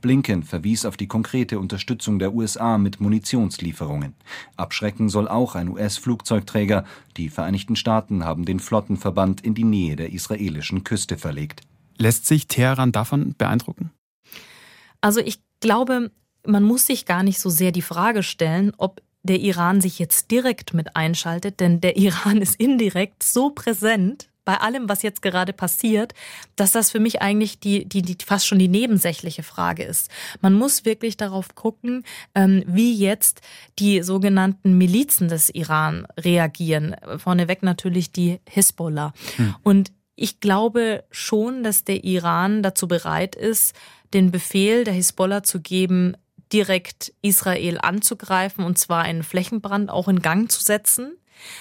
Blinken 0.00 0.44
verwies 0.44 0.84
auf 0.84 0.96
die 0.96 1.08
konkrete 1.08 1.58
Unterstützung 1.58 2.20
der 2.20 2.32
USA 2.32 2.78
mit 2.78 3.00
Munitionslieferungen. 3.00 4.14
Abschrecken 4.56 5.08
soll 5.08 5.26
auch 5.26 5.56
ein 5.56 5.68
US-Flugzeugträger. 5.68 6.84
Die 7.16 7.28
Vereinigten 7.28 7.74
Staaten 7.74 8.24
haben 8.24 8.44
den 8.44 8.60
Flottenverband 8.60 9.40
in 9.40 9.54
die 9.54 9.64
Nähe 9.64 9.96
der 9.96 10.12
israelischen 10.12 10.84
Küste 10.84 11.18
verlegt. 11.18 11.62
Lässt 11.98 12.26
sich 12.26 12.46
Teheran 12.46 12.92
davon 12.92 13.34
beeindrucken? 13.36 13.90
Also 15.00 15.20
ich 15.20 15.40
glaube, 15.60 16.12
man 16.46 16.62
muss 16.62 16.86
sich 16.86 17.06
gar 17.06 17.24
nicht 17.24 17.40
so 17.40 17.50
sehr 17.50 17.72
die 17.72 17.82
Frage 17.82 18.22
stellen, 18.22 18.72
ob 18.76 19.02
der 19.24 19.40
Iran 19.40 19.80
sich 19.80 19.98
jetzt 19.98 20.30
direkt 20.30 20.72
mit 20.72 20.94
einschaltet, 20.94 21.58
denn 21.58 21.80
der 21.80 21.96
Iran 21.96 22.36
ist 22.42 22.54
indirekt 22.60 23.24
so 23.24 23.50
präsent 23.50 24.28
bei 24.46 24.58
allem, 24.58 24.88
was 24.88 25.02
jetzt 25.02 25.20
gerade 25.20 25.52
passiert, 25.52 26.14
dass 26.54 26.72
das 26.72 26.90
für 26.90 27.00
mich 27.00 27.20
eigentlich 27.20 27.58
die, 27.58 27.84
die, 27.84 28.00
die 28.00 28.16
fast 28.24 28.46
schon 28.46 28.60
die 28.60 28.68
nebensächliche 28.68 29.42
Frage 29.42 29.82
ist. 29.82 30.08
Man 30.40 30.54
muss 30.54 30.86
wirklich 30.86 31.18
darauf 31.18 31.54
gucken, 31.54 32.04
ähm, 32.34 32.62
wie 32.66 32.94
jetzt 32.94 33.42
die 33.78 34.02
sogenannten 34.02 34.78
Milizen 34.78 35.28
des 35.28 35.50
Iran 35.50 36.06
reagieren. 36.16 36.96
Vorneweg 37.18 37.62
natürlich 37.62 38.12
die 38.12 38.38
Hisbollah. 38.48 39.12
Hm. 39.34 39.56
Und 39.64 39.92
ich 40.14 40.38
glaube 40.38 41.04
schon, 41.10 41.64
dass 41.64 41.82
der 41.82 42.04
Iran 42.04 42.62
dazu 42.62 42.86
bereit 42.86 43.34
ist, 43.34 43.74
den 44.14 44.30
Befehl 44.30 44.84
der 44.84 44.94
Hisbollah 44.94 45.42
zu 45.42 45.60
geben, 45.60 46.16
direkt 46.52 47.12
Israel 47.20 47.78
anzugreifen 47.82 48.64
und 48.64 48.78
zwar 48.78 49.02
einen 49.02 49.24
Flächenbrand 49.24 49.90
auch 49.90 50.06
in 50.06 50.22
Gang 50.22 50.48
zu 50.48 50.62
setzen, 50.62 51.16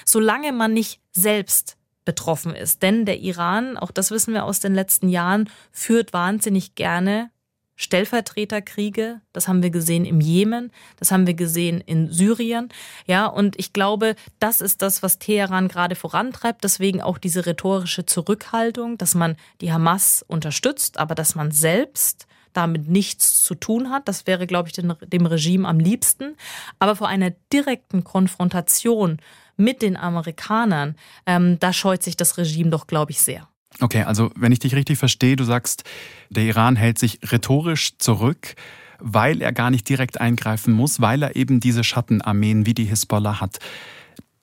solange 0.05 0.51
man 0.51 0.73
nicht 0.73 1.01
selbst 1.11 1.77
betroffen 2.05 2.55
ist. 2.55 2.81
Denn 2.83 3.05
der 3.05 3.19
Iran, 3.19 3.77
auch 3.77 3.91
das 3.91 4.11
wissen 4.11 4.33
wir 4.33 4.45
aus 4.45 4.59
den 4.59 4.73
letzten 4.73 5.09
Jahren, 5.09 5.49
führt 5.71 6.13
wahnsinnig 6.13 6.75
gerne 6.75 7.31
Stellvertreterkriege. 7.75 9.21
Das 9.33 9.47
haben 9.47 9.61
wir 9.61 9.69
gesehen 9.69 10.05
im 10.05 10.21
Jemen, 10.21 10.71
das 10.97 11.11
haben 11.11 11.27
wir 11.27 11.33
gesehen 11.33 11.81
in 11.81 12.09
Syrien. 12.09 12.69
Ja, 13.05 13.25
und 13.25 13.59
ich 13.59 13.73
glaube, 13.73 14.15
das 14.39 14.61
ist 14.61 14.81
das, 14.81 15.03
was 15.03 15.19
Teheran 15.19 15.67
gerade 15.67 15.95
vorantreibt. 15.95 16.63
Deswegen 16.63 17.01
auch 17.01 17.17
diese 17.17 17.45
rhetorische 17.45 18.05
Zurückhaltung, 18.05 18.97
dass 18.97 19.13
man 19.13 19.35
die 19.59 19.73
Hamas 19.73 20.23
unterstützt, 20.27 20.97
aber 20.97 21.15
dass 21.15 21.35
man 21.35 21.51
selbst 21.51 22.27
damit 22.53 22.87
nichts 22.87 23.43
zu 23.43 23.55
tun 23.55 23.89
hat. 23.89 24.07
Das 24.07 24.27
wäre, 24.27 24.47
glaube 24.47 24.69
ich, 24.69 24.73
dem 24.73 25.25
Regime 25.25 25.67
am 25.67 25.79
liebsten. 25.79 26.37
Aber 26.79 26.95
vor 26.95 27.09
einer 27.09 27.31
direkten 27.51 28.05
Konfrontation 28.05 29.19
mit 29.57 29.81
den 29.81 29.97
Amerikanern, 29.97 30.95
ähm, 31.25 31.59
da 31.59 31.73
scheut 31.73 32.03
sich 32.03 32.17
das 32.17 32.37
Regime 32.37 32.69
doch, 32.69 32.87
glaube 32.87 33.11
ich, 33.11 33.21
sehr. 33.21 33.47
Okay, 33.81 34.03
also 34.03 34.31
wenn 34.35 34.51
ich 34.51 34.59
dich 34.59 34.75
richtig 34.75 34.97
verstehe, 34.97 35.35
du 35.35 35.43
sagst, 35.43 35.83
der 36.29 36.43
Iran 36.43 36.75
hält 36.75 36.97
sich 36.97 37.19
rhetorisch 37.29 37.97
zurück, 37.97 38.55
weil 38.99 39.41
er 39.41 39.51
gar 39.51 39.69
nicht 39.69 39.87
direkt 39.89 40.21
eingreifen 40.21 40.73
muss, 40.73 41.01
weil 41.01 41.21
er 41.23 41.35
eben 41.35 41.59
diese 41.59 41.83
Schattenarmeen 41.83 42.65
wie 42.65 42.73
die 42.73 42.85
Hisbollah 42.85 43.41
hat. 43.41 43.59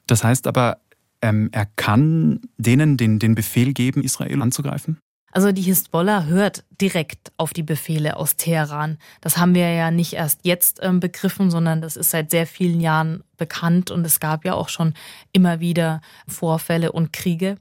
Das 0.07 0.23
heißt 0.23 0.47
aber, 0.47 0.79
ähm, 1.23 1.49
er 1.53 1.67
kann 1.77 2.41
denen 2.59 2.97
den, 2.97 3.19
den 3.19 3.35
Befehl 3.35 3.73
geben, 3.73 4.03
Israel 4.03 4.43
anzugreifen? 4.43 4.99
Also 5.33 5.51
die 5.51 5.63
Hisbollah 5.63 6.25
hört 6.25 6.63
direkt 6.81 7.33
auf 7.39 7.55
die 7.55 7.63
Befehle 7.63 8.17
aus 8.17 8.37
Teheran. 8.37 8.99
Das 9.23 9.39
haben 9.39 9.55
wir 9.55 9.69
ja 9.73 9.91
nicht 9.91 10.13
erst 10.13 10.41
jetzt 10.45 10.81
ähm, 10.83 11.01
begriffen, 11.01 11.51
sondern 11.51 11.81
das 11.81 11.97
ist 11.97 12.11
seit 12.11 12.31
sehr 12.31 12.47
vielen 12.47 12.81
Jahren 12.81 13.25
bekannt 13.39 13.91
und 13.91 14.05
es 14.05 14.21
gab 14.21 14.45
ja 14.45 14.53
auch 14.53 14.69
schon 14.69 14.93
immer 15.33 15.59
wieder 15.59 16.03
Vorfälle 16.29 16.93
und 16.93 17.15
Kriege. 17.15 17.57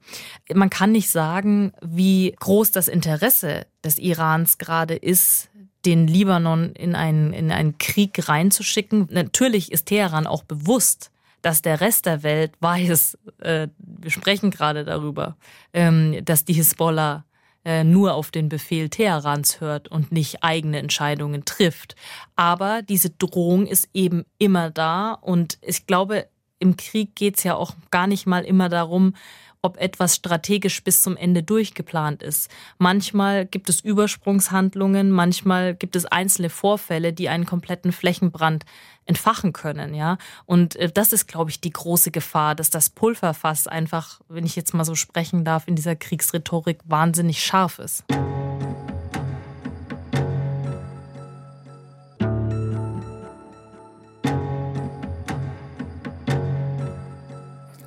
Man 0.54 0.70
kann 0.70 0.92
nicht 0.92 1.10
sagen, 1.10 1.72
wie 1.82 2.36
groß 2.40 2.72
das 2.72 2.90
Interesse 2.90 3.66
des 3.84 3.98
Irans 3.98 4.58
gerade 4.58 4.96
ist, 4.96 5.50
den 5.86 6.08
Libanon 6.08 6.74
in 6.74 6.94
einen, 6.94 7.32
in 7.32 7.52
einen 7.52 7.78
Krieg 7.78 8.28
reinzuschicken. 8.28 9.08
Natürlich 9.12 9.72
ist 9.72 9.86
Teheran 9.86 10.28
auch 10.28 10.44
bewusst, 10.44 11.10
dass 11.42 11.62
der 11.62 11.82
Rest 11.82 12.06
der 12.06 12.22
Welt 12.22 12.52
weiß, 12.60 13.18
äh, 13.40 13.70
wir 13.80 14.12
sprechen 14.12 14.52
gerade 14.52 14.84
darüber, 14.84 15.38
ähm, 15.74 16.24
dass 16.24 16.46
die 16.46 16.54
Hisbollah 16.54 17.24
äh, 17.66 17.84
nur 17.84 18.14
auf 18.14 18.32
den 18.32 18.50
Befehl 18.50 18.90
Teherans 18.90 19.62
hört 19.62 19.88
und 19.88 20.12
nicht 20.12 20.44
eigene 20.44 20.80
Entscheidungen 20.80 21.46
trifft. 21.46 21.96
Aber 22.36 22.82
diese 22.82 23.10
Drohung 23.10 23.68
ist 23.68 23.90
eben 23.94 24.26
immer 24.38 24.70
da 24.70 25.14
und 25.14 25.58
ich 25.62 25.86
glaube, 25.86 26.28
im 26.60 26.78
Krieg 26.78 27.16
geht 27.16 27.38
es 27.38 27.44
ja 27.44 27.56
auch 27.56 27.74
gar 27.90 28.08
nicht 28.08 28.28
mal 28.28 28.44
immer 28.44 28.70
darum, 28.70 29.16
ob 29.62 29.78
etwas 29.78 30.16
strategisch 30.16 30.84
bis 30.84 31.02
zum 31.02 31.16
Ende 31.16 31.44
durchgeplant 31.44 32.24
ist. 32.24 32.50
Manchmal 32.78 33.46
gibt 33.46 33.70
es 33.70 33.82
Übersprungshandlungen, 33.82 35.12
manchmal 35.12 35.76
gibt 35.76 35.96
es 35.96 36.06
einzelne 36.06 36.50
Vorfälle, 36.50 37.14
die 37.14 37.30
einen 37.30 37.46
kompletten 37.46 37.92
Flächenbrand 37.92 38.66
entfachen 39.06 39.54
können, 39.54 39.94
ja. 39.94 40.18
Und 40.46 40.76
äh, 40.78 40.90
das 40.92 41.14
ist, 41.14 41.28
glaube 41.28 41.52
ich, 41.52 41.62
die 41.62 41.72
große 41.72 42.12
Gefahr, 42.12 42.56
dass 42.56 42.70
das 42.70 42.90
Pulverfass 42.90 43.68
einfach, 43.68 44.22
wenn 44.30 44.46
ich 44.46 44.56
jetzt 44.56 44.74
mal 44.74 44.86
so 44.86 44.96
sprechen 44.96 45.44
darf, 45.44 45.68
in 45.68 45.76
dieser 45.76 45.96
Kriegsrhetorik 45.96 46.80
wahnsinnig 46.86 47.44
scharf 47.44 47.80
ist. 47.80 48.04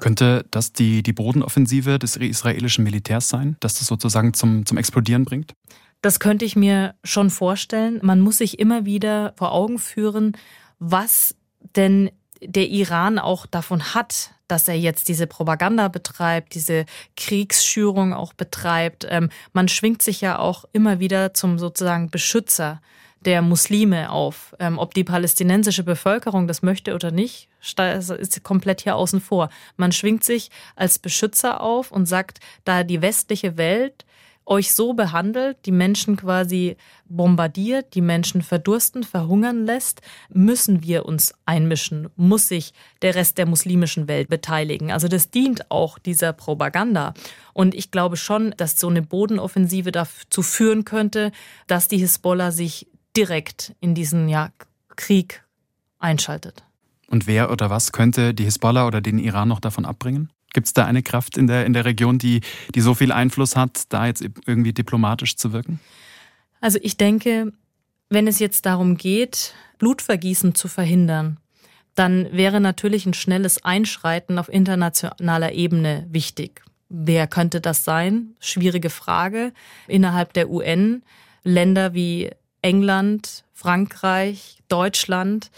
Könnte 0.04 0.44
das 0.50 0.74
die, 0.74 1.02
die 1.02 1.14
Bodenoffensive 1.14 1.98
des 1.98 2.16
israelischen 2.16 2.84
Militärs 2.84 3.30
sein, 3.30 3.56
dass 3.60 3.78
das 3.78 3.86
sozusagen 3.86 4.34
zum, 4.34 4.66
zum 4.66 4.76
Explodieren 4.76 5.24
bringt? 5.24 5.54
Das 6.02 6.20
könnte 6.20 6.44
ich 6.44 6.56
mir 6.56 6.94
schon 7.04 7.30
vorstellen. 7.30 8.00
Man 8.02 8.20
muss 8.20 8.36
sich 8.36 8.58
immer 8.58 8.84
wieder 8.84 9.32
vor 9.38 9.52
Augen 9.52 9.78
führen, 9.78 10.36
was 10.78 11.34
denn 11.74 12.10
der 12.42 12.68
Iran 12.68 13.18
auch 13.18 13.46
davon 13.46 13.94
hat, 13.94 14.34
dass 14.46 14.68
er 14.68 14.74
jetzt 14.74 15.08
diese 15.08 15.26
Propaganda 15.26 15.88
betreibt, 15.88 16.54
diese 16.54 16.84
Kriegsschürung 17.16 18.12
auch 18.12 18.34
betreibt. 18.34 19.06
Ähm, 19.08 19.30
man 19.54 19.68
schwingt 19.68 20.02
sich 20.02 20.20
ja 20.20 20.38
auch 20.38 20.66
immer 20.74 21.00
wieder 21.00 21.32
zum 21.32 21.58
sozusagen 21.58 22.10
Beschützer 22.10 22.82
der 23.24 23.42
Muslime 23.42 24.10
auf. 24.10 24.54
Ähm, 24.58 24.78
ob 24.78 24.94
die 24.94 25.04
palästinensische 25.04 25.84
Bevölkerung 25.84 26.46
das 26.46 26.62
möchte 26.62 26.94
oder 26.94 27.10
nicht, 27.10 27.48
ist 27.60 28.44
komplett 28.44 28.82
hier 28.82 28.96
außen 28.96 29.20
vor. 29.20 29.48
Man 29.76 29.92
schwingt 29.92 30.24
sich 30.24 30.50
als 30.76 30.98
Beschützer 30.98 31.60
auf 31.60 31.90
und 31.90 32.06
sagt, 32.06 32.40
da 32.64 32.84
die 32.84 33.02
westliche 33.02 33.56
Welt 33.56 34.04
euch 34.46 34.74
so 34.74 34.92
behandelt, 34.92 35.56
die 35.64 35.72
Menschen 35.72 36.16
quasi 36.16 36.76
bombardiert, 37.06 37.94
die 37.94 38.00
Menschen 38.00 38.42
verdursten, 38.42 39.02
verhungern 39.02 39.64
lässt, 39.64 40.02
müssen 40.28 40.82
wir 40.82 41.06
uns 41.06 41.34
einmischen, 41.46 42.08
muss 42.16 42.48
sich 42.48 42.72
der 43.02 43.14
Rest 43.14 43.38
der 43.38 43.46
muslimischen 43.46 44.08
Welt 44.08 44.28
beteiligen. 44.28 44.90
Also 44.92 45.08
das 45.08 45.30
dient 45.30 45.70
auch 45.70 45.98
dieser 45.98 46.32
Propaganda. 46.32 47.14
Und 47.52 47.74
ich 47.74 47.90
glaube 47.90 48.16
schon, 48.16 48.54
dass 48.56 48.78
so 48.78 48.88
eine 48.88 49.02
Bodenoffensive 49.02 49.92
dazu 49.92 50.42
führen 50.42 50.84
könnte, 50.84 51.32
dass 51.66 51.88
die 51.88 51.98
Hisbollah 51.98 52.50
sich 52.50 52.88
direkt 53.16 53.74
in 53.80 53.94
diesen 53.94 54.28
ja, 54.28 54.50
Krieg 54.96 55.44
einschaltet. 55.98 56.64
Und 57.08 57.26
wer 57.26 57.50
oder 57.50 57.70
was 57.70 57.92
könnte 57.92 58.34
die 58.34 58.44
Hisbollah 58.44 58.86
oder 58.86 59.00
den 59.00 59.18
Iran 59.18 59.48
noch 59.48 59.60
davon 59.60 59.84
abbringen? 59.84 60.30
Gibt 60.52 60.68
es 60.68 60.72
da 60.72 60.84
eine 60.84 61.02
Kraft 61.02 61.36
in 61.36 61.46
der, 61.46 61.66
in 61.66 61.72
der 61.72 61.84
Region, 61.84 62.18
die, 62.18 62.40
die 62.74 62.80
so 62.80 62.94
viel 62.94 63.12
Einfluss 63.12 63.56
hat, 63.56 63.82
da 63.88 64.06
jetzt 64.06 64.24
irgendwie 64.46 64.72
diplomatisch 64.72 65.36
zu 65.36 65.52
wirken? 65.52 65.80
Also 66.60 66.78
ich 66.82 66.96
denke, 66.96 67.52
wenn 68.08 68.26
es 68.26 68.38
jetzt 68.38 68.64
darum 68.64 68.96
geht, 68.96 69.54
Blutvergießen 69.78 70.54
zu 70.54 70.68
verhindern, 70.68 71.38
dann 71.94 72.28
wäre 72.32 72.60
natürlich 72.60 73.06
ein 73.06 73.14
schnelles 73.14 73.64
Einschreiten 73.64 74.38
auf 74.38 74.48
internationaler 74.48 75.52
Ebene 75.52 76.06
wichtig. 76.10 76.62
Wer 76.88 77.26
könnte 77.26 77.60
das 77.60 77.84
sein? 77.84 78.34
Schwierige 78.40 78.90
Frage. 78.90 79.52
Innerhalb 79.88 80.32
der 80.32 80.50
UN 80.50 81.02
Länder 81.42 81.94
wie 81.94 82.30
England, 82.64 83.44
Frankreich, 83.52 84.58
Deutschland 84.68 85.50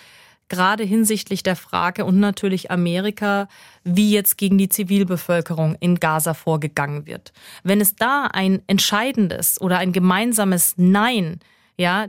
gerade 0.48 0.84
hinsichtlich 0.84 1.42
der 1.42 1.56
Frage 1.56 2.04
und 2.04 2.20
natürlich 2.20 2.70
Amerika, 2.70 3.48
wie 3.82 4.12
jetzt 4.12 4.38
gegen 4.38 4.58
die 4.58 4.68
Zivilbevölkerung 4.68 5.76
in 5.80 5.96
Gaza 5.96 6.34
vorgegangen 6.34 7.06
wird. 7.06 7.32
Wenn 7.64 7.80
es 7.80 7.96
da 7.96 8.28
ein 8.32 8.62
entscheidendes 8.68 9.60
oder 9.60 9.78
ein 9.78 9.92
gemeinsames 9.92 10.74
Nein 10.76 11.40
ja, 11.76 12.06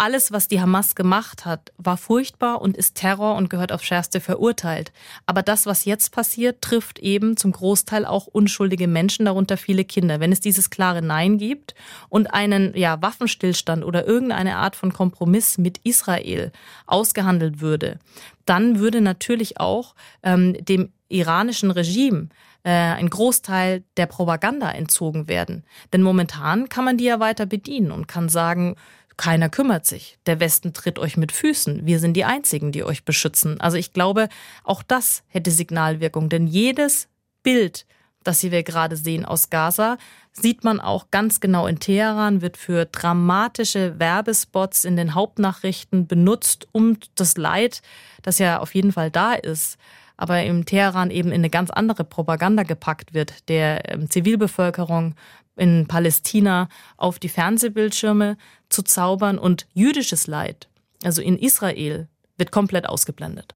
alles, 0.00 0.32
was 0.32 0.48
die 0.48 0.62
Hamas 0.62 0.94
gemacht 0.94 1.44
hat, 1.44 1.72
war 1.76 1.98
furchtbar 1.98 2.62
und 2.62 2.74
ist 2.74 2.94
Terror 2.94 3.36
und 3.36 3.50
gehört 3.50 3.70
auf 3.70 3.84
schärfste 3.84 4.20
verurteilt. 4.20 4.92
Aber 5.26 5.42
das, 5.42 5.66
was 5.66 5.84
jetzt 5.84 6.10
passiert, 6.10 6.62
trifft 6.62 6.98
eben 6.98 7.36
zum 7.36 7.52
Großteil 7.52 8.06
auch 8.06 8.26
unschuldige 8.26 8.88
Menschen, 8.88 9.26
darunter 9.26 9.58
viele 9.58 9.84
Kinder. 9.84 10.18
Wenn 10.18 10.32
es 10.32 10.40
dieses 10.40 10.70
klare 10.70 11.02
Nein 11.02 11.36
gibt 11.36 11.74
und 12.08 12.32
einen 12.32 12.74
ja, 12.74 13.00
Waffenstillstand 13.02 13.84
oder 13.84 14.06
irgendeine 14.06 14.56
Art 14.56 14.74
von 14.74 14.94
Kompromiss 14.94 15.58
mit 15.58 15.78
Israel 15.84 16.50
ausgehandelt 16.86 17.60
würde, 17.60 17.98
dann 18.46 18.78
würde 18.78 19.02
natürlich 19.02 19.60
auch 19.60 19.94
ähm, 20.22 20.56
dem 20.64 20.92
iranischen 21.10 21.70
Regime 21.70 22.30
äh, 22.62 22.70
ein 22.70 23.10
Großteil 23.10 23.84
der 23.96 24.06
Propaganda 24.06 24.70
entzogen 24.70 25.28
werden. 25.28 25.64
Denn 25.92 26.02
momentan 26.02 26.68
kann 26.70 26.84
man 26.84 26.96
die 26.96 27.04
ja 27.04 27.20
weiter 27.20 27.44
bedienen 27.44 27.90
und 27.90 28.08
kann 28.08 28.28
sagen, 28.28 28.76
keiner 29.20 29.50
kümmert 29.50 29.84
sich. 29.84 30.16
Der 30.24 30.40
Westen 30.40 30.72
tritt 30.72 30.98
euch 30.98 31.18
mit 31.18 31.30
Füßen. 31.30 31.84
Wir 31.84 31.98
sind 31.98 32.14
die 32.14 32.24
Einzigen, 32.24 32.72
die 32.72 32.84
euch 32.84 33.04
beschützen. 33.04 33.60
Also 33.60 33.76
ich 33.76 33.92
glaube, 33.92 34.30
auch 34.64 34.82
das 34.82 35.24
hätte 35.28 35.50
Signalwirkung, 35.50 36.30
denn 36.30 36.46
jedes 36.46 37.06
Bild, 37.42 37.84
das 38.24 38.42
wir 38.42 38.62
gerade 38.62 38.96
sehen 38.96 39.26
aus 39.26 39.50
Gaza, 39.50 39.98
sieht 40.32 40.64
man 40.64 40.80
auch 40.80 41.10
ganz 41.10 41.40
genau 41.40 41.66
in 41.66 41.78
Teheran, 41.78 42.40
wird 42.40 42.56
für 42.56 42.86
dramatische 42.86 43.98
Werbespots 43.98 44.86
in 44.86 44.96
den 44.96 45.14
Hauptnachrichten 45.14 46.06
benutzt, 46.06 46.66
um 46.72 46.96
das 47.14 47.36
Leid, 47.36 47.82
das 48.22 48.38
ja 48.38 48.58
auf 48.58 48.74
jeden 48.74 48.92
Fall 48.92 49.10
da 49.10 49.34
ist, 49.34 49.76
aber 50.16 50.42
im 50.44 50.64
Teheran 50.64 51.10
eben 51.10 51.28
in 51.28 51.40
eine 51.40 51.50
ganz 51.50 51.68
andere 51.70 52.04
Propaganda 52.04 52.62
gepackt 52.62 53.12
wird, 53.12 53.48
der 53.50 53.90
ähm, 53.90 54.08
Zivilbevölkerung 54.08 55.14
in 55.60 55.86
Palästina 55.86 56.68
auf 56.96 57.18
die 57.18 57.28
Fernsehbildschirme 57.28 58.36
zu 58.70 58.82
zaubern 58.82 59.38
und 59.38 59.66
jüdisches 59.74 60.26
Leid, 60.26 60.68
also 61.04 61.20
in 61.22 61.38
Israel, 61.38 62.08
wird 62.38 62.50
komplett 62.50 62.88
ausgeblendet. 62.88 63.54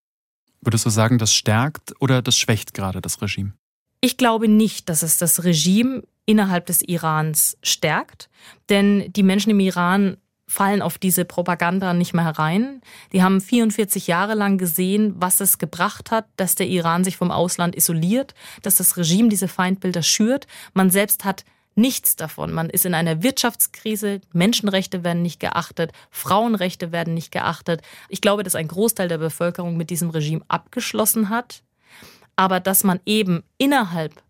Würdest 0.60 0.86
du 0.86 0.90
sagen, 0.90 1.18
das 1.18 1.34
stärkt 1.34 1.94
oder 2.00 2.22
das 2.22 2.36
schwächt 2.36 2.74
gerade 2.74 3.00
das 3.00 3.22
Regime? 3.22 3.54
Ich 4.00 4.16
glaube 4.18 4.48
nicht, 4.48 4.88
dass 4.88 5.02
es 5.02 5.16
das 5.16 5.44
Regime 5.44 6.02
innerhalb 6.26 6.66
des 6.66 6.82
Irans 6.82 7.56
stärkt, 7.62 8.28
denn 8.68 9.10
die 9.12 9.22
Menschen 9.22 9.50
im 9.50 9.60
Iran 9.60 10.18
fallen 10.46 10.82
auf 10.82 10.98
diese 10.98 11.24
Propaganda 11.24 11.94
nicht 11.94 12.12
mehr 12.12 12.24
herein. 12.24 12.82
Die 13.12 13.22
haben 13.22 13.40
44 13.40 14.06
Jahre 14.06 14.34
lang 14.34 14.58
gesehen, 14.58 15.14
was 15.16 15.40
es 15.40 15.56
gebracht 15.56 16.10
hat, 16.10 16.26
dass 16.36 16.54
der 16.54 16.68
Iran 16.68 17.02
sich 17.02 17.16
vom 17.16 17.30
Ausland 17.30 17.74
isoliert, 17.74 18.34
dass 18.62 18.74
das 18.74 18.98
Regime 18.98 19.30
diese 19.30 19.48
Feindbilder 19.48 20.02
schürt. 20.02 20.46
Man 20.74 20.90
selbst 20.90 21.24
hat 21.24 21.44
nichts 21.76 22.16
davon. 22.16 22.52
Man 22.52 22.70
ist 22.70 22.86
in 22.86 22.94
einer 22.94 23.22
Wirtschaftskrise, 23.22 24.20
Menschenrechte 24.32 25.04
werden 25.04 25.22
nicht 25.22 25.40
geachtet, 25.40 25.92
Frauenrechte 26.10 26.92
werden 26.92 27.14
nicht 27.14 27.32
geachtet. 27.32 27.82
Ich 28.08 28.20
glaube, 28.20 28.42
dass 28.42 28.54
ein 28.54 28.68
Großteil 28.68 29.08
der 29.08 29.18
Bevölkerung 29.18 29.76
mit 29.76 29.90
diesem 29.90 30.10
Regime 30.10 30.44
abgeschlossen 30.48 31.28
hat, 31.28 31.62
aber 32.36 32.60
dass 32.60 32.84
man 32.84 33.00
eben 33.06 33.42
innerhalb 33.58 34.22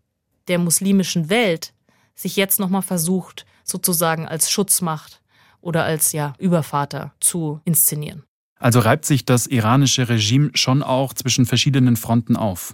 der 0.47 0.59
muslimischen 0.59 1.29
Welt 1.29 1.73
sich 2.13 2.35
jetzt 2.35 2.59
nochmal 2.59 2.81
versucht, 2.81 3.45
sozusagen 3.63 4.27
als 4.27 4.49
Schutzmacht 4.49 5.21
oder 5.61 5.83
als 5.83 6.11
ja, 6.11 6.33
Übervater 6.37 7.13
zu 7.19 7.59
inszenieren. 7.65 8.23
Also 8.57 8.79
reibt 8.79 9.05
sich 9.05 9.25
das 9.25 9.47
iranische 9.47 10.07
Regime 10.07 10.51
schon 10.53 10.81
auch 10.81 11.13
zwischen 11.13 11.45
verschiedenen 11.45 11.97
Fronten 11.97 12.35
auf. 12.35 12.73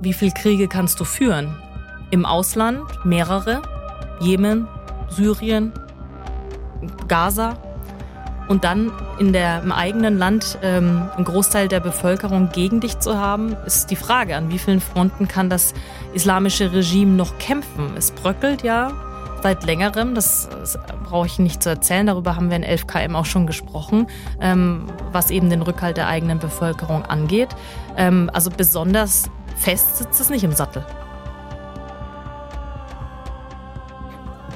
Wie 0.00 0.14
viele 0.14 0.32
Kriege 0.32 0.66
kannst 0.66 0.98
du 0.98 1.04
führen? 1.04 1.54
Im 2.10 2.24
Ausland 2.24 2.82
mehrere, 3.04 3.60
Jemen, 4.20 4.66
Syrien, 5.10 5.72
Gaza 7.06 7.58
und 8.48 8.64
dann 8.64 8.90
in 9.18 9.34
der, 9.34 9.62
im 9.62 9.72
eigenen 9.72 10.18
Land 10.18 10.58
ähm, 10.62 11.08
einen 11.14 11.24
Großteil 11.26 11.68
der 11.68 11.80
Bevölkerung 11.80 12.48
gegen 12.50 12.80
dich 12.80 12.98
zu 12.98 13.18
haben, 13.18 13.54
ist 13.66 13.90
die 13.90 13.96
Frage, 13.96 14.36
an 14.36 14.50
wie 14.50 14.58
vielen 14.58 14.80
Fronten 14.80 15.28
kann 15.28 15.50
das 15.50 15.74
islamische 16.14 16.72
Regime 16.72 17.12
noch 17.12 17.36
kämpfen? 17.38 17.92
Es 17.96 18.10
bröckelt 18.10 18.62
ja 18.62 18.92
seit 19.42 19.64
längerem, 19.64 20.14
das, 20.14 20.48
das 20.50 20.78
brauche 21.04 21.26
ich 21.26 21.38
nicht 21.38 21.62
zu 21.62 21.68
erzählen, 21.68 22.06
darüber 22.06 22.36
haben 22.36 22.50
wir 22.50 22.56
in 22.56 22.62
11 22.62 22.86
KM 22.86 23.16
auch 23.16 23.24
schon 23.24 23.46
gesprochen, 23.46 24.06
ähm, 24.40 24.86
was 25.12 25.30
eben 25.30 25.50
den 25.50 25.62
Rückhalt 25.62 25.96
der 25.96 26.08
eigenen 26.08 26.38
Bevölkerung 26.38 27.04
angeht. 27.04 27.48
Ähm, 27.96 28.30
also 28.32 28.50
besonders 28.50 29.30
Fest 29.60 29.98
sitzt 29.98 30.20
es 30.20 30.30
nicht 30.30 30.42
im 30.42 30.52
Sattel. 30.52 30.84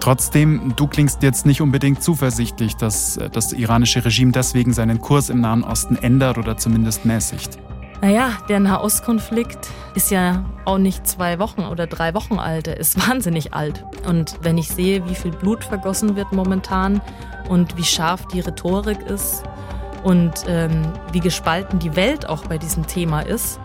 Trotzdem, 0.01 0.75
du 0.77 0.87
klingst 0.87 1.23
jetzt 1.23 1.47
nicht 1.47 1.61
unbedingt 1.61 2.03
zuversichtlich, 2.03 2.77
dass 2.77 3.17
äh, 3.17 3.31
das 3.31 3.53
iranische 3.53 4.05
Regime 4.05 4.33
deswegen 4.33 4.73
seinen 4.73 5.01
Kurs 5.01 5.31
im 5.31 5.40
Nahen 5.40 5.64
Osten 5.64 5.97
ändert 5.97 6.37
oder 6.38 6.57
zumindest 6.57 7.05
mäßigt. 7.05 7.59
Naja, 8.03 8.33
der 8.49 8.61
Nahostkonflikt 8.61 9.69
ist 9.95 10.11
ja 10.11 10.45
auch 10.67 10.77
nicht 10.77 11.07
zwei 11.07 11.38
Wochen 11.38 11.62
oder 11.62 11.87
drei 11.87 12.12
Wochen 12.12 12.38
alt. 12.38 12.67
Er 12.67 12.79
ist 12.79 13.09
wahnsinnig 13.09 13.55
alt. 13.55 13.85
Und 14.07 14.37
wenn 14.43 14.59
ich 14.59 14.69
sehe, 14.69 15.09
wie 15.09 15.14
viel 15.14 15.31
Blut 15.31 15.64
vergossen 15.64 16.17
wird 16.17 16.33
momentan 16.33 17.01
und 17.49 17.77
wie 17.77 17.85
scharf 17.85 18.27
die 18.29 18.40
Rhetorik 18.40 19.01
ist 19.07 19.43
und 20.03 20.33
ähm, 20.49 20.83
wie 21.12 21.21
gespalten 21.21 21.79
die 21.79 21.97
Welt 21.97 22.29
auch 22.29 22.45
bei 22.47 22.59
diesem 22.59 22.87
Thema 22.87 23.21
ist, 23.21 23.59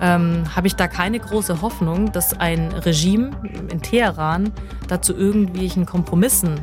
ähm, 0.00 0.44
habe 0.54 0.66
ich 0.66 0.76
da 0.76 0.88
keine 0.88 1.18
große 1.18 1.62
Hoffnung, 1.62 2.12
dass 2.12 2.38
ein 2.38 2.72
Regime 2.72 3.30
in 3.70 3.80
Teheran 3.82 4.52
dazu 4.88 5.14
irgendwelchen 5.14 5.86
Kompromissen 5.86 6.60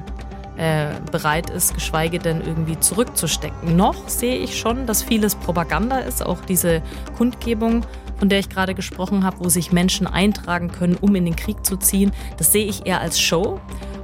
äh, 0.58 0.88
bereit 1.12 1.50
ist, 1.50 1.74
geschweige 1.74 2.20
denn 2.20 2.42
irgendwie 2.42 2.80
zurückzustecken. 2.80 3.76
Noch 3.76 4.08
sehe 4.08 4.38
ich 4.38 4.60
schon, 4.60 4.86
dass 4.86 5.02
vieles 5.02 5.36
Propaganda 5.36 5.98
ist, 5.98 6.26
auch 6.26 6.42
diese 6.46 6.82
Kundgebung 7.18 7.84
von 8.24 8.30
der 8.30 8.40
ich 8.40 8.48
gerade 8.48 8.74
gesprochen 8.74 9.26
habe, 9.26 9.40
wo 9.42 9.50
sich 9.50 9.74
Menschen 9.74 10.08
eintragen 10.08 10.72
können, 10.72 10.96
um 10.96 11.14
in 11.16 11.26
den 11.26 11.36
Krieg 11.36 11.66
zu 11.66 11.76
ziehen. 11.76 12.14
Das 12.38 12.54
sehe 12.54 12.66
ich 12.66 12.86
eher 12.86 13.02
als 13.02 13.20
Show, 13.20 13.60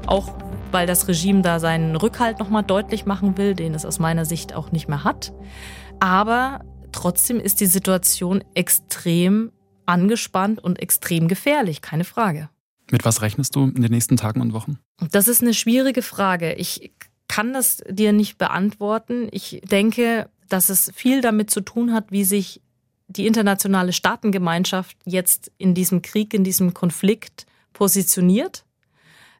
auch 0.08 0.34
weil 0.72 0.88
das 0.88 1.08
Regime 1.08 1.42
da 1.42 1.60
seinen 1.60 1.96
Rückhalt 1.96 2.38
nochmal 2.40 2.64
deutlich 2.64 3.06
machen 3.06 3.38
will, 3.38 3.56
den 3.56 3.74
es 3.74 3.86
aus 3.86 3.98
meiner 3.98 4.26
Sicht 4.26 4.54
auch 4.54 4.74
nicht 4.74 4.90
mehr 4.90 5.06
hat. 5.06 5.32
Aber 6.02 6.60
Trotzdem 6.92 7.40
ist 7.40 7.62
die 7.62 7.66
Situation 7.66 8.44
extrem 8.54 9.52
angespannt 9.86 10.64
und 10.64 10.80
extrem 10.80 11.28
gefährlich, 11.28 11.82
keine 11.82 12.04
Frage. 12.04 12.50
Mit 12.92 13.06
was 13.06 13.22
rechnest 13.22 13.56
du 13.56 13.66
in 13.66 13.82
den 13.82 13.92
nächsten 13.92 14.18
Tagen 14.18 14.42
und 14.42 14.54
Wochen? 14.54 14.80
Das 15.12 15.28
ist 15.28 15.42
eine 15.42 15.54
schwierige 15.54 16.02
Frage. 16.02 16.54
Ich 16.54 16.92
kann 17.28 17.54
das 17.54 17.84
dir 17.88 18.12
nicht 18.12 18.38
beantworten. 18.38 19.28
Ich 19.32 19.62
denke, 19.64 20.30
dass 20.48 20.70
es 20.70 20.92
viel 20.96 21.22
damit 21.22 21.52
zu 21.52 21.62
tun 21.62 21.94
hat, 21.94 22.12
wie 22.12 22.24
sich 22.24 22.62
die 23.08 23.28
internationale 23.28 23.94
Staatengemeinschaft 23.94 24.98
jetzt 25.06 25.52
in 25.58 25.74
diesem 25.74 26.02
Krieg, 26.02 26.34
in 26.34 26.44
diesem 26.44 26.74
Konflikt 26.74 27.46
positioniert. 27.74 28.66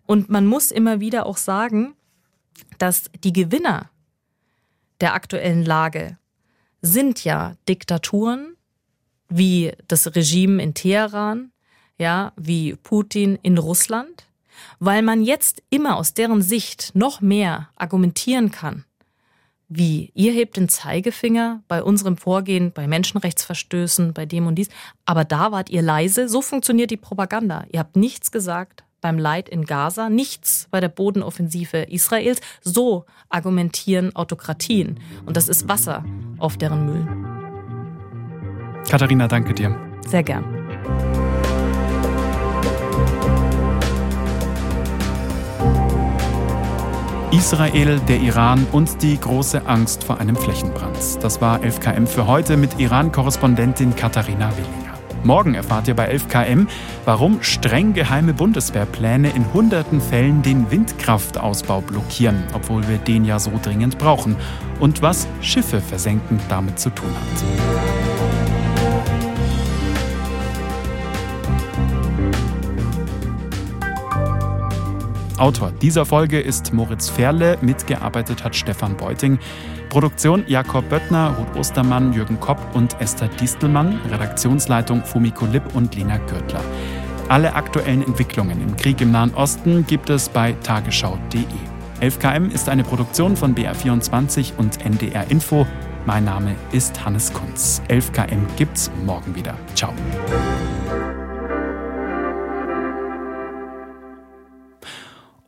Und 0.06 0.30
man 0.30 0.46
muss 0.46 0.72
immer 0.72 1.00
wieder 1.00 1.26
auch 1.26 1.38
sagen, 1.38 1.94
dass 2.78 3.10
die 3.24 3.34
Gewinner 3.34 3.90
der 5.02 5.14
aktuellen 5.14 5.66
Lage 5.66 6.18
sind 6.82 7.24
ja 7.24 7.56
Diktaturen 7.68 8.56
wie 9.30 9.72
das 9.88 10.16
Regime 10.16 10.62
in 10.62 10.74
Teheran, 10.74 11.52
ja, 11.98 12.34
wie 12.36 12.76
Putin 12.76 13.38
in 13.42 13.58
Russland, 13.58 14.26
weil 14.80 15.02
man 15.02 15.24
jetzt 15.24 15.62
immer 15.70 15.98
aus 15.98 16.14
deren 16.14 16.42
Sicht 16.42 16.92
noch 16.96 17.22
mehr 17.22 17.70
argumentieren 17.76 18.52
kann. 18.52 18.86
Wie, 19.72 20.12
ihr 20.16 20.32
hebt 20.32 20.58
den 20.58 20.68
Zeigefinger 20.68 21.62
bei 21.68 21.84
unserem 21.84 22.18
Vorgehen, 22.18 22.72
bei 22.72 22.88
Menschenrechtsverstößen, 22.88 24.14
bei 24.14 24.26
dem 24.26 24.48
und 24.48 24.56
dies, 24.56 24.70
aber 25.06 25.26
da 25.26 25.52
wart 25.52 25.70
ihr 25.70 25.84
leise, 25.84 26.28
so 26.28 26.42
funktioniert 26.42 26.90
die 26.90 26.98
Propaganda. 26.98 27.66
Ihr 27.72 27.80
habt 27.80 27.96
nichts 27.96 28.32
gesagt, 28.32 28.84
beim 29.02 29.18
Leid 29.18 29.50
in 29.50 29.66
Gaza, 29.66 30.10
nichts 30.10 30.68
bei 30.72 30.80
der 30.80 30.90
Bodenoffensive 30.90 31.78
Israels. 31.90 32.42
So 32.62 33.06
argumentieren 33.30 34.16
Autokratien. 34.16 35.00
Und 35.26 35.38
das 35.38 35.48
ist 35.48 35.68
Wasser 35.68 36.04
auf 36.38 36.58
deren 36.58 36.86
Mühlen. 36.86 37.26
Katharina, 38.90 39.28
danke 39.28 39.54
dir. 39.54 39.76
Sehr 40.08 40.24
gern. 40.24 40.60
Israel, 47.32 48.00
der 48.08 48.20
Iran 48.22 48.66
und 48.72 49.04
die 49.04 49.20
große 49.20 49.68
Angst 49.68 50.04
vor 50.04 50.20
einem 50.20 50.36
Flächenbrand. 50.36 51.24
Das 51.24 51.40
war 51.42 51.62
11KM 51.62 52.08
für 52.08 52.26
heute 52.26 52.58
mit 52.58 52.80
Iran-Korrespondentin 52.80 53.96
Katharina 53.96 54.52
Willinger. 54.58 54.79
Morgen 55.24 55.54
erfahrt 55.54 55.88
ihr 55.88 55.96
bei 55.96 56.14
11KM, 56.14 56.68
warum 57.06 57.42
streng 57.42 57.94
geheime 57.94 58.34
Bundeswehrpläne 58.34 59.30
in 59.32 59.54
hunderten 59.54 60.02
Fällen 60.02 60.42
den 60.42 60.72
Windkraftausbau 60.72 61.82
blockieren, 61.82 62.44
obwohl 62.54 62.88
wir 62.88 62.98
den 62.98 63.26
ja 63.26 63.40
so 63.40 63.52
dringend 63.62 63.98
brauchen. 63.98 64.38
Und 64.80 65.02
was 65.02 65.28
Schiffe 65.42 65.82
versenken 65.82 66.40
damit 66.50 66.80
zu 66.80 66.90
tun 66.90 67.10
hat. 67.10 68.09
Autor 75.40 75.72
dieser 75.72 76.06
Folge 76.06 76.40
ist 76.40 76.74
Moritz 76.74 77.10
Ferle, 77.10 77.58
mitgearbeitet 77.62 78.44
hat 78.44 78.58
Stefan 78.58 78.98
Beuting. 78.98 79.40
Produktion 79.88 80.44
Jakob 80.48 80.90
Böttner, 80.90 81.34
Ruth 81.38 81.56
Ostermann, 81.56 82.12
Jürgen 82.12 82.42
Kopp 82.42 82.60
und 82.76 83.00
Esther 83.00 83.30
Distelmann. 83.30 84.02
Redaktionsleitung 84.12 85.02
Fumiko 85.06 85.46
Lipp 85.46 85.64
und 85.74 85.96
Lena 85.96 86.18
Gürtler. 86.18 86.62
Alle 87.30 87.56
aktuellen 87.56 88.04
Entwicklungen 88.04 88.62
im 88.62 88.76
Krieg 88.76 89.00
im 89.00 89.12
Nahen 89.12 89.34
Osten 89.34 89.86
gibt 89.88 90.10
es 90.10 90.28
bei 90.28 90.52
tagesschau.de. 90.64 91.46
11KM 92.02 92.52
ist 92.52 92.68
eine 92.68 92.84
Produktion 92.84 93.38
von 93.38 93.56
BR24 93.56 94.58
und 94.58 94.86
NDR 94.86 95.32
Info. 95.32 95.66
Mein 96.06 96.26
Name 96.26 96.56
ist 96.74 97.06
Hannes 97.06 97.32
Kunz. 97.32 97.82
11KM 97.88 98.46
gibt's 98.58 98.92
morgen 99.06 99.34
wieder. 99.36 99.56
Ciao. 99.74 99.94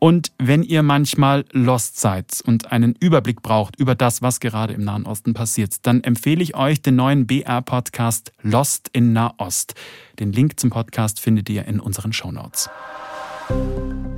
Und 0.04 0.32
wenn 0.40 0.64
ihr 0.64 0.82
manchmal 0.82 1.46
lost 1.52 2.00
seid 2.00 2.42
und 2.44 2.72
einen 2.72 2.96
Überblick 3.00 3.44
braucht 3.44 3.76
über 3.76 3.94
das, 3.94 4.24
was 4.24 4.40
gerade 4.40 4.74
im 4.74 4.84
Nahen 4.84 5.06
Osten 5.06 5.36
passiert, 5.36 5.86
dann 5.86 6.04
empfehle 6.04 6.42
ich 6.42 6.56
euch 6.56 6.82
den 6.82 6.96
neuen 6.96 7.28
BR-Podcast 7.28 8.32
Lost 8.42 8.90
in 8.94 9.14
Nahost. 9.14 9.76
Den 10.20 10.34
Link 10.34 10.60
zum 10.60 10.72
Podcast 10.72 11.20
findet 11.20 11.52
ihr 11.52 11.66
in 11.66 11.80
unseren 11.80 12.14
Shownotes. 12.14 12.68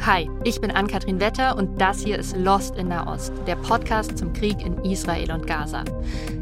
Hi, 0.05 0.29
ich 0.43 0.59
bin 0.59 0.69
Ann-Kathrin 0.69 1.19
Wetter 1.19 1.55
und 1.57 1.79
das 1.79 2.01
hier 2.01 2.19
ist 2.19 2.35
Lost 2.35 2.75
in 2.75 2.89
Nahost, 2.89 3.31
der 3.47 3.55
Podcast 3.55 4.17
zum 4.17 4.33
Krieg 4.33 4.59
in 4.65 4.77
Israel 4.83 5.31
und 5.31 5.47
Gaza. 5.47 5.85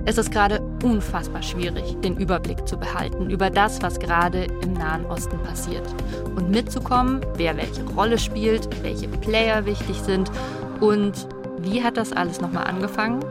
Es 0.06 0.18
ist 0.18 0.32
gerade 0.32 0.62
unfassbar 0.84 1.44
schwierig, 1.44 1.96
den 2.02 2.18
Überblick 2.18 2.68
zu 2.68 2.78
behalten 2.78 3.30
über 3.30 3.52
das, 3.52 3.82
was 3.84 4.00
gerade 4.00 4.46
im 4.64 4.74
Nahen 4.74 5.06
Osten 5.06 5.38
passiert. 5.44 5.88
Und 6.36 6.50
mitzukommen, 6.50 7.22
wer 7.36 7.56
welche 7.56 7.84
Rolle 7.96 8.18
spielt, 8.18 8.68
welche 8.84 9.08
Player 9.08 9.66
wichtig 9.66 9.98
sind 9.98 10.32
und 10.80 11.28
wie 11.60 11.84
hat 11.84 11.98
das 11.98 12.12
alles 12.12 12.42
nochmal 12.42 12.66
angefangen? 12.66 13.24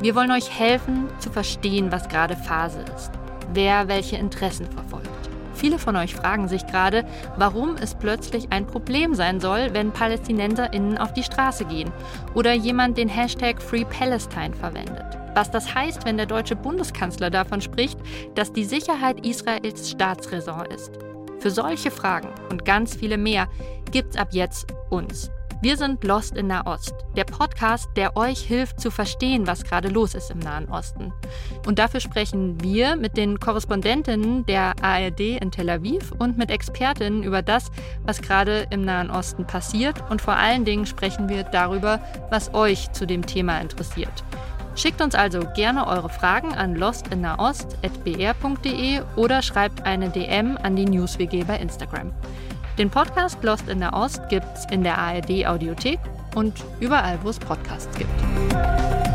Wir 0.00 0.14
wollen 0.14 0.30
euch 0.30 0.56
helfen 0.56 1.08
zu 1.18 1.30
verstehen, 1.30 1.90
was 1.90 2.08
gerade 2.08 2.36
Phase 2.36 2.84
ist, 2.96 3.10
wer 3.52 3.88
welche 3.88 4.16
Interessen 4.16 4.70
verfolgt. 4.70 5.17
Viele 5.58 5.80
von 5.80 5.96
euch 5.96 6.14
fragen 6.14 6.46
sich 6.46 6.66
gerade, 6.68 7.04
warum 7.36 7.74
es 7.74 7.96
plötzlich 7.96 8.52
ein 8.52 8.64
Problem 8.64 9.16
sein 9.16 9.40
soll, 9.40 9.74
wenn 9.74 9.90
PalästinenserInnen 9.90 10.98
auf 10.98 11.12
die 11.12 11.24
Straße 11.24 11.64
gehen 11.64 11.90
oder 12.34 12.52
jemand 12.52 12.96
den 12.96 13.08
Hashtag 13.08 13.60
Free 13.60 13.84
Palestine 13.84 14.54
verwendet. 14.54 15.18
Was 15.34 15.50
das 15.50 15.74
heißt, 15.74 16.04
wenn 16.04 16.16
der 16.16 16.26
deutsche 16.26 16.54
Bundeskanzler 16.54 17.30
davon 17.30 17.60
spricht, 17.60 17.98
dass 18.36 18.52
die 18.52 18.64
Sicherheit 18.64 19.26
Israels 19.26 19.90
Staatsräson 19.90 20.66
ist. 20.66 20.92
Für 21.40 21.50
solche 21.50 21.90
Fragen 21.90 22.28
und 22.50 22.64
ganz 22.64 22.94
viele 22.94 23.18
mehr 23.18 23.48
gibt's 23.90 24.16
ab 24.16 24.28
jetzt 24.30 24.72
uns. 24.90 25.28
Wir 25.60 25.76
sind 25.76 26.04
Lost 26.04 26.36
in 26.36 26.46
Nahost, 26.46 26.94
der 27.16 27.24
Podcast, 27.24 27.90
der 27.96 28.16
euch 28.16 28.38
hilft 28.38 28.80
zu 28.80 28.92
verstehen, 28.92 29.48
was 29.48 29.64
gerade 29.64 29.88
los 29.88 30.14
ist 30.14 30.30
im 30.30 30.38
Nahen 30.38 30.68
Osten. 30.68 31.12
Und 31.66 31.80
dafür 31.80 31.98
sprechen 31.98 32.62
wir 32.62 32.94
mit 32.94 33.16
den 33.16 33.40
Korrespondentinnen 33.40 34.46
der 34.46 34.74
ARD 34.80 35.18
in 35.18 35.50
Tel 35.50 35.68
Aviv 35.68 36.12
und 36.16 36.38
mit 36.38 36.52
Expertinnen 36.52 37.24
über 37.24 37.42
das, 37.42 37.72
was 38.04 38.22
gerade 38.22 38.68
im 38.70 38.82
Nahen 38.82 39.10
Osten 39.10 39.48
passiert. 39.48 40.08
Und 40.10 40.22
vor 40.22 40.36
allen 40.36 40.64
Dingen 40.64 40.86
sprechen 40.86 41.28
wir 41.28 41.42
darüber, 41.42 41.98
was 42.30 42.54
euch 42.54 42.92
zu 42.92 43.04
dem 43.04 43.26
Thema 43.26 43.60
interessiert. 43.60 44.22
Schickt 44.76 45.02
uns 45.02 45.16
also 45.16 45.40
gerne 45.56 45.88
eure 45.88 46.08
Fragen 46.08 46.54
an 46.54 46.76
lostinnaost.br.de 46.76 49.02
oder 49.16 49.42
schreibt 49.42 49.84
eine 49.84 50.08
DM 50.08 50.56
an 50.62 50.76
die 50.76 50.84
NewsWG 50.84 51.42
bei 51.42 51.56
Instagram. 51.56 52.12
Den 52.78 52.90
Podcast 52.90 53.42
Lost 53.42 53.68
in 53.68 53.80
der 53.80 53.92
Ost 53.92 54.28
gibt's 54.28 54.64
in 54.70 54.84
der 54.84 54.96
ARD 54.96 55.44
Audiothek 55.46 55.98
und 56.36 56.54
überall, 56.78 57.18
wo 57.24 57.30
es 57.30 57.38
Podcasts 57.40 57.92
gibt. 57.98 59.07